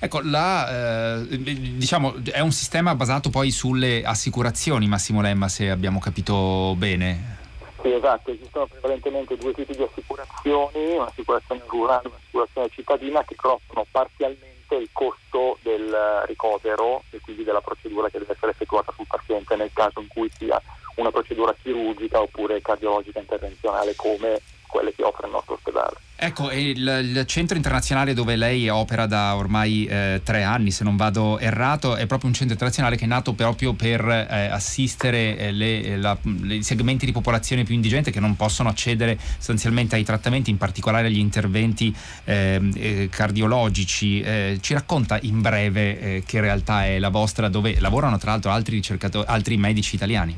Ecco, 0.00 0.20
la, 0.22 1.20
eh, 1.20 1.42
diciamo, 1.42 2.14
è 2.30 2.40
un 2.40 2.52
sistema 2.52 2.94
basato 2.94 3.30
poi 3.30 3.50
sulle 3.50 4.02
assicurazioni, 4.02 4.86
Massimo 4.86 5.20
Lemma, 5.20 5.48
se 5.48 5.70
abbiamo 5.70 5.98
capito 5.98 6.74
bene. 6.76 7.36
Sì, 7.82 7.92
esatto, 7.92 8.30
esistono 8.30 8.66
prevalentemente 8.66 9.36
due 9.36 9.52
tipi 9.52 9.76
di 9.76 9.82
assicurazioni, 9.82 10.96
un'assicurazione 10.96 11.62
rurale 11.66 12.02
e 12.04 12.08
un'assicurazione 12.08 12.68
cittadina 12.70 13.24
che 13.24 13.36
coprono 13.36 13.86
parzialmente 13.90 14.74
il 14.74 14.88
costo 14.92 15.58
del 15.62 15.94
ricovero 16.26 17.02
e 17.10 17.20
quindi 17.20 17.44
della 17.44 17.60
procedura 17.60 18.08
che 18.08 18.18
deve 18.18 18.32
essere 18.32 18.52
effettuata 18.52 18.92
sul 18.96 19.06
paziente 19.06 19.56
nel 19.56 19.70
caso 19.72 20.00
in 20.00 20.08
cui 20.08 20.30
sia 20.36 20.60
una 20.96 21.10
procedura 21.10 21.54
chirurgica 21.60 22.20
oppure 22.20 22.60
cardiologica 22.60 23.20
intervenzionale 23.20 23.94
come 23.94 24.40
quelle 24.68 24.94
che 24.94 25.02
offre 25.02 25.26
il 25.26 25.32
nostro 25.32 25.54
ospedale. 25.54 25.96
Ecco, 26.20 26.50
il, 26.50 26.78
il, 26.78 27.26
centro 27.26 27.56
internazionale 27.56 28.12
dove 28.12 28.34
lei 28.34 28.68
opera 28.68 29.06
da 29.06 29.36
ormai 29.36 29.86
eh, 29.86 30.20
tre 30.24 30.42
anni, 30.42 30.72
se 30.72 30.82
non 30.82 30.96
vado 30.96 31.38
errato, 31.38 31.94
è 31.94 32.06
proprio 32.06 32.28
un 32.28 32.34
centro 32.34 32.54
internazionale 32.54 32.96
che 32.96 33.04
è 33.04 33.06
nato 33.06 33.34
proprio 33.34 33.72
per 33.72 34.04
eh, 34.08 34.48
assistere 34.48 35.38
eh, 35.38 35.52
le, 35.52 35.96
la, 35.96 36.18
le 36.42 36.60
segmenti 36.64 37.06
di 37.06 37.12
popolazione 37.12 37.62
più 37.62 37.76
indigente 37.76 38.10
che 38.10 38.18
non 38.18 38.34
possono 38.34 38.68
accedere 38.68 39.16
sostanzialmente 39.16 39.94
ai 39.94 40.02
trattamenti, 40.02 40.50
in 40.50 40.58
particolare 40.58 41.06
agli 41.06 41.18
interventi 41.18 41.94
ehm, 42.24 42.72
eh, 42.74 43.08
cardiologici. 43.08 44.20
Eh, 44.20 44.58
ci 44.60 44.74
racconta 44.74 45.20
in 45.22 45.40
breve 45.40 46.00
eh, 46.00 46.22
che 46.26 46.40
realtà 46.40 46.84
è 46.84 46.98
la 46.98 47.10
vostra, 47.10 47.48
dove 47.48 47.78
lavorano 47.78 48.18
tra 48.18 48.32
l'altro 48.32 48.50
altri, 48.50 48.82
altri 49.26 49.56
medici 49.56 49.94
italiani? 49.94 50.36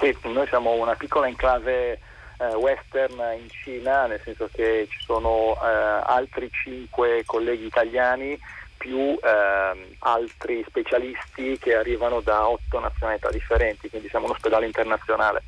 Sì, 0.00 0.14
noi 0.24 0.46
siamo 0.48 0.72
una 0.72 0.94
piccola 0.94 1.28
enclave 1.28 2.00
eh, 2.38 2.54
western 2.54 3.38
in 3.38 3.48
Cina, 3.50 4.06
nel 4.06 4.20
senso 4.24 4.48
che 4.52 4.86
ci 4.90 4.98
sono 5.00 5.54
eh, 5.54 5.66
altri 6.04 6.50
cinque 6.50 7.22
colleghi 7.24 7.66
italiani 7.66 8.38
più 8.76 9.18
eh, 9.20 9.96
altri 10.00 10.64
specialisti 10.68 11.58
che 11.58 11.74
arrivano 11.74 12.20
da 12.20 12.48
otto 12.48 12.78
nazionalità 12.78 13.30
differenti, 13.30 13.88
quindi 13.88 14.08
siamo 14.08 14.26
un 14.26 14.32
ospedale 14.32 14.66
internazionale. 14.66 15.42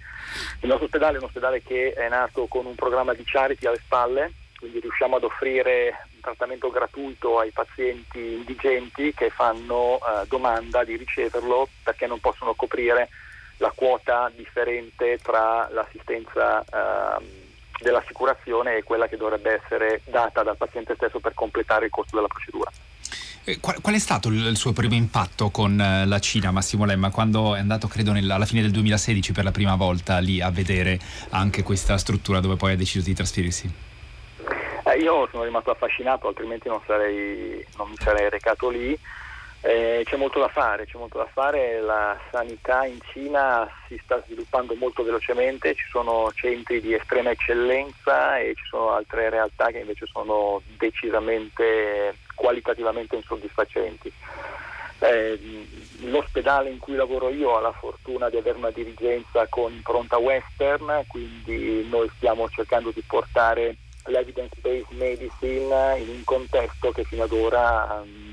Il 0.61 0.69
nostro 0.69 0.87
ospedale 0.87 1.17
è 1.17 1.19
un 1.21 1.27
ospedale 1.27 1.63
che 1.63 1.93
è 1.93 2.09
nato 2.09 2.47
con 2.47 2.67
un 2.67 2.75
programma 2.75 3.15
di 3.15 3.23
charity 3.25 3.67
alle 3.67 3.81
spalle, 3.85 4.33
quindi 4.59 4.81
riusciamo 4.81 5.17
ad 5.17 5.25
offrire 5.25 6.07
un 6.15 6.21
trattamento 6.21 6.71
gratuito 6.71 7.39
ai 7.39 7.51
pazienti 7.51 8.19
indigenti 8.19 9.15
che 9.15 9.31
fanno 9.31 9.99
eh, 9.99 10.27
domanda 10.27 10.83
di 10.83 10.97
riceverlo 10.97 11.69
perché 11.85 12.07
non 12.07 12.19
possono 12.19 12.55
coprire 12.55 13.09
la 13.59 13.73
quota 13.75 14.31
differente 14.35 15.19
tra 15.23 15.69
l'assistenza 15.71 16.65
ehm, 16.65 17.25
dell'assicurazione 17.81 18.77
e 18.77 18.83
quella 18.83 19.07
che 19.07 19.17
dovrebbe 19.17 19.61
essere 19.63 20.01
data 20.05 20.43
dal 20.43 20.57
paziente 20.57 20.95
stesso 20.95 21.21
per 21.21 21.35
completare 21.35 21.87
il 21.87 21.91
costo 21.91 22.17
della 22.17 22.29
procedura. 22.29 22.71
Eh, 23.45 23.61
qual, 23.61 23.95
è 23.95 23.99
stato 23.99 24.29
il, 24.29 24.57
suo 24.57 24.73
primo 24.73 24.95
impatto 24.95 25.49
con 25.49 25.81
eh, 25.81 26.05
la 26.07 26.19
Cina, 26.19 26.51
Massimo 26.51 26.85
Lemma, 26.85 27.11
quando 27.11 27.55
è 27.55 27.61
andato, 27.61 27.89
credo, 27.89 28.13
nel, 28.13 28.31
alla 28.31 28.45
fine 28.45 28.61
del 28.61 28.73
2016 28.73 29.33
per 29.33 29.45
la 29.45 29.53
prima 29.53 29.75
volta 29.75 30.19
lì 30.19 30.43
a 30.43 30.51
vedere 30.51 30.99
anche 31.31 31.63
questa 31.63 31.97
struttura 31.97 32.41
dove 32.41 32.57
poi 32.57 32.73
ha 32.73 32.77
deciso 32.77 33.07
di 33.07 33.15
trasferirsi? 33.15 33.73
Eh, 34.85 34.99
io 34.99 35.27
sono 35.31 35.45
rimasto 35.45 35.71
affascinato, 35.71 36.29
altrimenti 36.29 36.69
non, 36.69 36.81
sarei, 36.87 37.65
non 37.79 37.89
mi 37.89 37.97
sarei 37.99 38.29
recato 38.29 38.69
lì. 38.69 38.99
Eh, 39.61 40.03
c'è 40.05 40.17
molto 40.17 40.39
da 40.39 40.49
fare, 40.49 40.87
c'è 40.87 40.99
molto 40.99 41.19
da 41.19 41.27
fare, 41.27 41.81
la 41.81 42.17
sanità 42.31 42.85
in 42.87 42.99
Cina 43.13 43.69
si 43.89 44.01
sta 44.05 44.23
sviluppando 44.25 44.75
molto 44.77 45.03
velocemente, 45.03 45.75
ci 45.75 45.87
sono 45.91 46.31
centri 46.33 46.81
di 46.81 46.95
estrema 46.95 47.31
eccellenza 47.31 48.39
e 48.39 48.55
ci 48.55 48.63
sono 48.71 48.93
altre 48.93 49.31
realtà 49.31 49.67
che 49.67 49.79
invece 49.79 50.07
sono 50.07 50.63
decisamente 50.77 52.15
qualitativamente 52.37 53.17
insoddisfacenti. 53.17 54.13
Eh, 55.01 55.39
l'ospedale 56.03 56.71
in 56.71 56.79
cui 56.79 56.95
lavoro 56.95 57.29
io 57.29 57.57
ha 57.57 57.61
la 57.61 57.73
fortuna 57.73 58.29
di 58.29 58.37
avere 58.37 58.59
una 58.59 58.71
dirigenza 58.71 59.47
con 59.49 59.73
impronta 59.73 60.19
western, 60.19 61.03
quindi 61.09 61.85
noi 61.89 62.09
stiamo 62.17 62.49
cercando 62.49 62.91
di 62.93 63.03
portare 63.05 63.77
l'evidence-based 64.05 64.93
medicine 64.93 65.99
in 65.99 66.09
un 66.09 66.23
contesto 66.25 66.93
che 66.93 67.05
fino 67.05 67.25
ad 67.25 67.33
ora 67.33 68.01
um, 68.03 68.28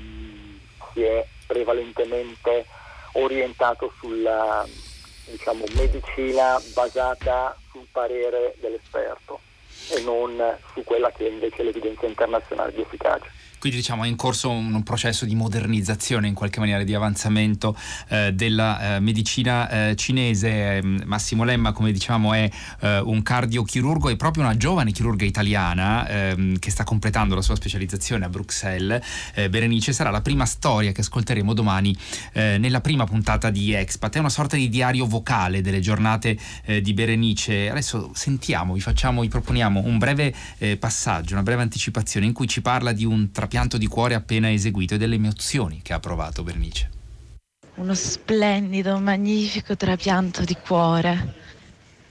si 0.96 1.02
è 1.02 1.26
prevalentemente 1.46 2.64
orientato 3.12 3.92
sulla 3.98 4.66
diciamo, 5.26 5.64
medicina 5.76 6.58
basata 6.72 7.54
sul 7.70 7.86
parere 7.92 8.54
dell'esperto 8.60 9.40
e 9.90 10.02
non 10.02 10.40
su 10.72 10.82
quella 10.84 11.10
che 11.10 11.26
è 11.26 11.30
invece 11.30 11.62
l'evidenza 11.62 12.06
internazionale 12.06 12.72
di 12.72 12.80
efficacia. 12.80 13.30
Quindi 13.58 13.78
diciamo 13.78 14.04
è 14.04 14.06
in 14.06 14.16
corso 14.16 14.50
un, 14.50 14.82
processo 14.82 15.24
di 15.24 15.34
modernizzazione 15.34 16.28
in 16.28 16.34
qualche 16.34 16.60
maniera, 16.60 16.84
di 16.84 16.94
avanzamento 16.94 17.76
eh, 18.08 18.32
della 18.32 18.96
eh, 18.96 19.00
medicina 19.00 19.68
eh, 19.88 19.96
cinese. 19.96 20.76
Ehm, 20.76 21.02
Massimo 21.06 21.42
Lemma, 21.42 21.72
come 21.72 21.90
diciamo, 21.90 22.34
è 22.34 22.48
eh, 22.80 22.98
un 23.00 23.22
cardiochirurgo 23.22 24.10
e 24.10 24.16
proprio 24.16 24.44
una 24.44 24.56
giovane 24.56 24.92
chirurga 24.92 25.24
italiana 25.24 26.06
ehm, 26.06 26.58
che 26.58 26.70
sta 26.70 26.84
completando 26.84 27.34
la 27.34 27.40
sua 27.40 27.56
specializzazione 27.56 28.26
a 28.26 28.28
Bruxelles. 28.28 29.32
Eh, 29.34 29.48
Berenice 29.48 29.92
sarà 29.92 30.10
la 30.10 30.20
prima 30.20 30.44
storia 30.44 30.92
che 30.92 31.00
ascolteremo 31.00 31.54
domani 31.54 31.96
eh, 32.34 32.58
nella 32.58 32.80
prima 32.80 33.04
puntata 33.04 33.50
di 33.50 33.72
Expat. 33.72 34.16
È 34.16 34.18
una 34.18 34.28
sorta 34.28 34.54
di 34.54 34.68
diario 34.68 35.06
vocale 35.06 35.62
delle 35.62 35.80
giornate 35.80 36.38
di 36.66 36.92
Berenice. 36.92 37.70
Adesso 37.70 38.10
sentiamo, 38.14 38.74
vi 38.74 38.80
facciamo, 38.80 39.22
vi 39.22 39.28
proponiamo 39.28 39.75
un 39.80 39.98
breve 39.98 40.34
passaggio, 40.78 41.34
una 41.34 41.42
breve 41.42 41.62
anticipazione 41.62 42.26
in 42.26 42.32
cui 42.32 42.46
ci 42.46 42.62
parla 42.62 42.92
di 42.92 43.04
un 43.04 43.30
trapianto 43.30 43.78
di 43.78 43.86
cuore 43.86 44.14
appena 44.14 44.50
eseguito 44.50 44.94
e 44.94 44.98
delle 44.98 45.16
emozioni 45.16 45.80
che 45.82 45.92
ha 45.92 46.00
provato 46.00 46.42
Bernice. 46.42 46.90
Uno 47.76 47.94
splendido, 47.94 48.98
magnifico 48.98 49.76
trapianto 49.76 50.44
di 50.44 50.56
cuore. 50.56 51.34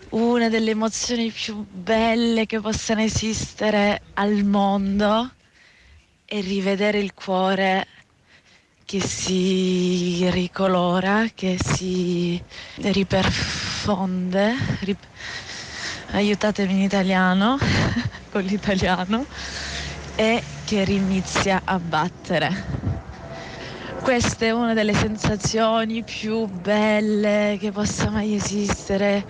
Una 0.10 0.48
delle 0.48 0.72
emozioni 0.72 1.32
più 1.32 1.66
belle 1.70 2.46
che 2.46 2.62
possano 2.62 3.02
esistere 3.02 4.02
al 4.14 4.44
mondo 4.44 5.32
è 6.24 6.40
rivedere 6.42 7.00
il 7.00 7.14
cuore 7.14 7.88
che 8.86 9.02
si 9.02 10.30
ricolora, 10.30 11.26
che 11.34 11.58
si 11.62 12.40
riperfonde. 12.76 14.54
Rip... 14.82 15.00
Aiutatemi 16.16 16.72
in 16.72 16.80
italiano, 16.80 17.58
con 18.32 18.42
l'italiano 18.44 19.26
e 20.16 20.42
che 20.64 20.86
rinizia 20.86 21.60
a 21.66 21.78
battere. 21.78 22.50
Questa 24.02 24.46
è 24.46 24.52
una 24.52 24.74
delle 24.74 24.94
sensazioni 24.94 26.04
più 26.06 26.46
belle 26.46 27.58
che 27.60 27.72
possa 27.72 28.10
mai 28.12 28.34
esistere, 28.36 29.26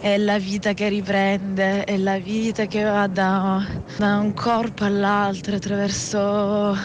è 0.00 0.16
la 0.16 0.38
vita 0.38 0.72
che 0.72 0.88
riprende, 0.88 1.84
è 1.84 1.96
la 1.98 2.18
vita 2.18 2.66
che 2.66 2.82
va 2.82 3.06
da, 3.06 3.64
da 3.96 4.18
un 4.18 4.32
corpo 4.32 4.84
all'altro 4.84 5.54
attraverso 5.54 6.76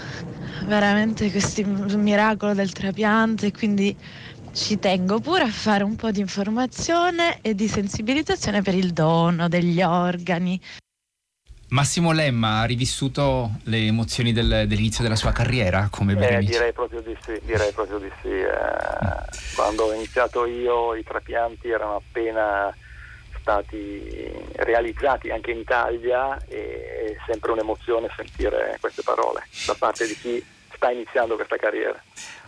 veramente 0.65 1.31
questo 1.31 1.63
miracolo 1.97 2.53
del 2.53 2.71
trapianto 2.71 3.47
e 3.47 3.51
quindi 3.51 3.97
ci 4.53 4.79
tengo 4.79 5.19
pure 5.19 5.43
a 5.43 5.51
fare 5.51 5.83
un 5.83 5.95
po' 5.95 6.11
di 6.11 6.19
informazione 6.19 7.39
e 7.41 7.55
di 7.55 7.67
sensibilizzazione 7.67 8.61
per 8.61 8.75
il 8.75 8.91
dono 8.91 9.47
degli 9.47 9.81
organi. 9.81 10.59
Massimo 11.69 12.11
Lemma 12.11 12.61
ha 12.61 12.65
rivissuto 12.65 13.51
le 13.65 13.85
emozioni 13.85 14.33
del, 14.33 14.65
dell'inizio 14.67 15.03
della 15.03 15.15
sua 15.15 15.31
carriera 15.31 15.87
come 15.91 16.13
eh, 16.13 16.39
direi 16.39 16.73
proprio 16.73 17.01
di 17.01 17.15
sì, 17.23 17.39
direi 17.43 17.71
proprio 17.71 17.99
di 17.99 18.11
sì. 18.21 18.29
Eh, 18.29 19.55
quando 19.55 19.83
ho 19.83 19.93
iniziato 19.93 20.45
io 20.45 20.95
i 20.95 21.03
trapianti 21.03 21.69
erano 21.69 21.97
appena 21.97 22.75
stati 23.39 24.31
realizzati 24.53 25.29
anche 25.29 25.51
in 25.51 25.59
Italia 25.59 26.37
e 26.47 27.15
è 27.15 27.31
sempre 27.31 27.51
un'emozione 27.51 28.09
sentire 28.15 28.77
queste 28.79 29.03
parole 29.03 29.47
da 29.67 29.75
parte 29.77 30.07
di 30.07 30.15
chi 30.15 30.43
sta 30.73 30.89
iniziando 30.91 31.35
questa 31.35 31.57
carriera. 31.57 32.01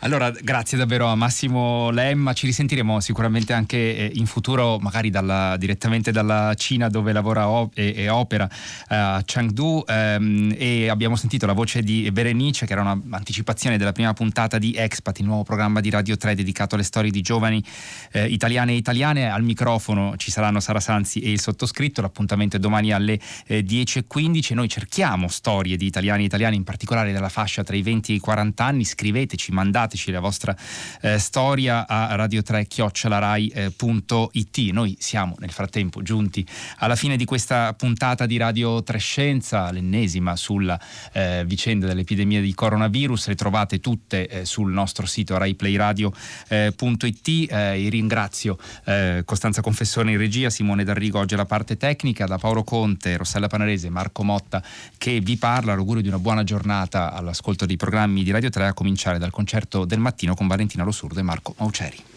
Allora, 0.04 0.32
grazie 0.32 0.80
davvero 0.80 1.06
a 1.06 1.14
Massimo 1.14 1.92
Lemma, 1.92 2.34
ci 2.34 2.48
risentiremo 2.48 3.00
sicuramente 3.00 3.54
anche 3.54 3.78
eh, 3.78 4.12
in 4.16 4.26
futuro, 4.26 4.80
magari 4.80 5.12
dalla, 5.12 5.56
direttamente 5.58 6.12
dalla 6.12 6.56
Cina 6.56 6.90
dove 6.90 7.12
lavora 7.12 7.48
op- 7.48 7.78
e, 7.78 7.94
e, 7.96 8.10
opera 8.10 8.50
eh, 8.90 8.96
a 8.96 9.22
Chengdu. 9.24 9.84
Ehm, 9.86 10.56
e 10.58 10.90
abbiamo 10.90 11.16
sentito 11.16 11.46
la 11.46 11.54
voce 11.54 11.84
di 11.84 12.10
Berenice 12.12 12.66
che 12.66 12.74
era 12.74 12.82
un'anticipazione 12.82 13.78
della 13.78 13.92
prima 13.92 14.12
puntata 14.14 14.58
di 14.58 14.74
Expat, 14.74 15.20
il 15.20 15.26
nuovo 15.26 15.44
programma 15.44 15.82
di 15.82 15.92
Radio 15.92 16.18
3 16.18 16.34
dedicato 16.34 16.74
alle 16.74 16.84
storie 16.84 17.12
di 17.12 17.22
giovani 17.22 17.64
eh, 18.12 18.26
italiane 18.26 18.72
e 18.72 18.78
italiane. 18.78 19.30
Al 19.30 19.44
microfono 19.44 20.18
ci 20.18 20.32
saranno 20.32 20.60
Sara 20.60 20.80
Sanzi 20.80 21.20
e 21.20 21.30
il 21.30 21.40
sottoscritto, 21.40 22.02
l'appuntamento 22.02 22.56
è 22.58 22.60
domani 22.60 22.92
alle 22.92 23.20
eh, 23.46 23.64
10.15 23.64 24.56
noi 24.56 24.68
cerchiamo 24.68 25.28
storie 25.28 25.78
di 25.78 25.86
italiani 25.86 26.24
e 26.24 26.26
italiani, 26.26 26.56
in 26.56 26.64
particolare 26.64 27.12
della 27.12 27.30
fascia 27.30 27.62
tra 27.62 27.76
i 27.76 27.84
20 27.84 28.14
e 28.14 28.16
i 28.16 28.20
40 28.20 28.66
anni, 28.66 28.84
scriveteci, 28.84 29.52
mandate 29.52 29.90
mandateci 29.92 30.12
la 30.12 30.20
vostra 30.20 30.56
eh, 31.02 31.20
storia 31.20 31.88
a 31.88 32.16
radio3-rai.it. 32.16 34.58
Noi 34.72 34.96
siamo 35.00 35.36
nel 35.40 35.52
frattempo 35.52 36.02
giunti 36.02 36.46
alla 36.78 36.96
fine 36.96 37.18
di 37.18 37.26
questa 37.26 37.74
puntata 37.74 38.26
di 38.26 38.38
Radio 38.38 38.82
Trescenza, 38.84 39.70
l'ennesima 39.72 40.38
sulla 40.38 40.80
eh, 41.12 41.44
vicenda 41.46 41.88
dell'epidemia 41.88 42.40
di 42.42 42.54
coronavirus. 42.54 43.28
Le 43.28 43.36
trovate 43.36 43.80
tutte 43.80 44.28
eh, 44.28 44.46
sul 44.46 44.72
nostro 44.72 45.06
sito 45.06 45.38
raiplayradio.it. 45.38 47.50
Eh, 47.50 47.90
ringrazio 47.90 48.58
eh, 48.86 49.24
Costanza 49.26 49.60
Confessore 49.62 50.12
in 50.12 50.18
regia, 50.18 50.50
Simone 50.50 50.86
D'Arrigo 50.86 51.20
oggi 51.20 51.34
alla 51.34 51.46
parte 51.46 51.76
tecnica, 51.76 52.26
da 52.26 52.38
Paolo 52.38 52.64
Conte, 52.64 53.18
Rossella 53.18 53.48
Panarese, 53.48 53.90
Marco 53.90 54.24
Motta 54.24 54.64
che 54.98 55.20
vi 55.20 55.36
parla. 55.38 55.76
L'augurio 55.76 56.02
di 56.02 56.08
una 56.08 56.20
buona 56.20 56.44
giornata 56.44 57.12
all'ascolto 57.12 57.66
dei 57.66 57.76
programmi 57.76 58.24
di 58.24 58.32
Radio 58.32 58.50
3 58.50 58.68
a 58.68 58.74
cominciare 58.74 59.18
dal 59.18 59.32
concerto 59.32 59.81
del 59.86 60.00
mattino 60.00 60.36
con 60.36 60.48
Valentina 60.48 60.84
Losurdo 60.84 61.20
e 61.20 61.24
Marco 61.24 61.56
Mauceri. 61.58 62.11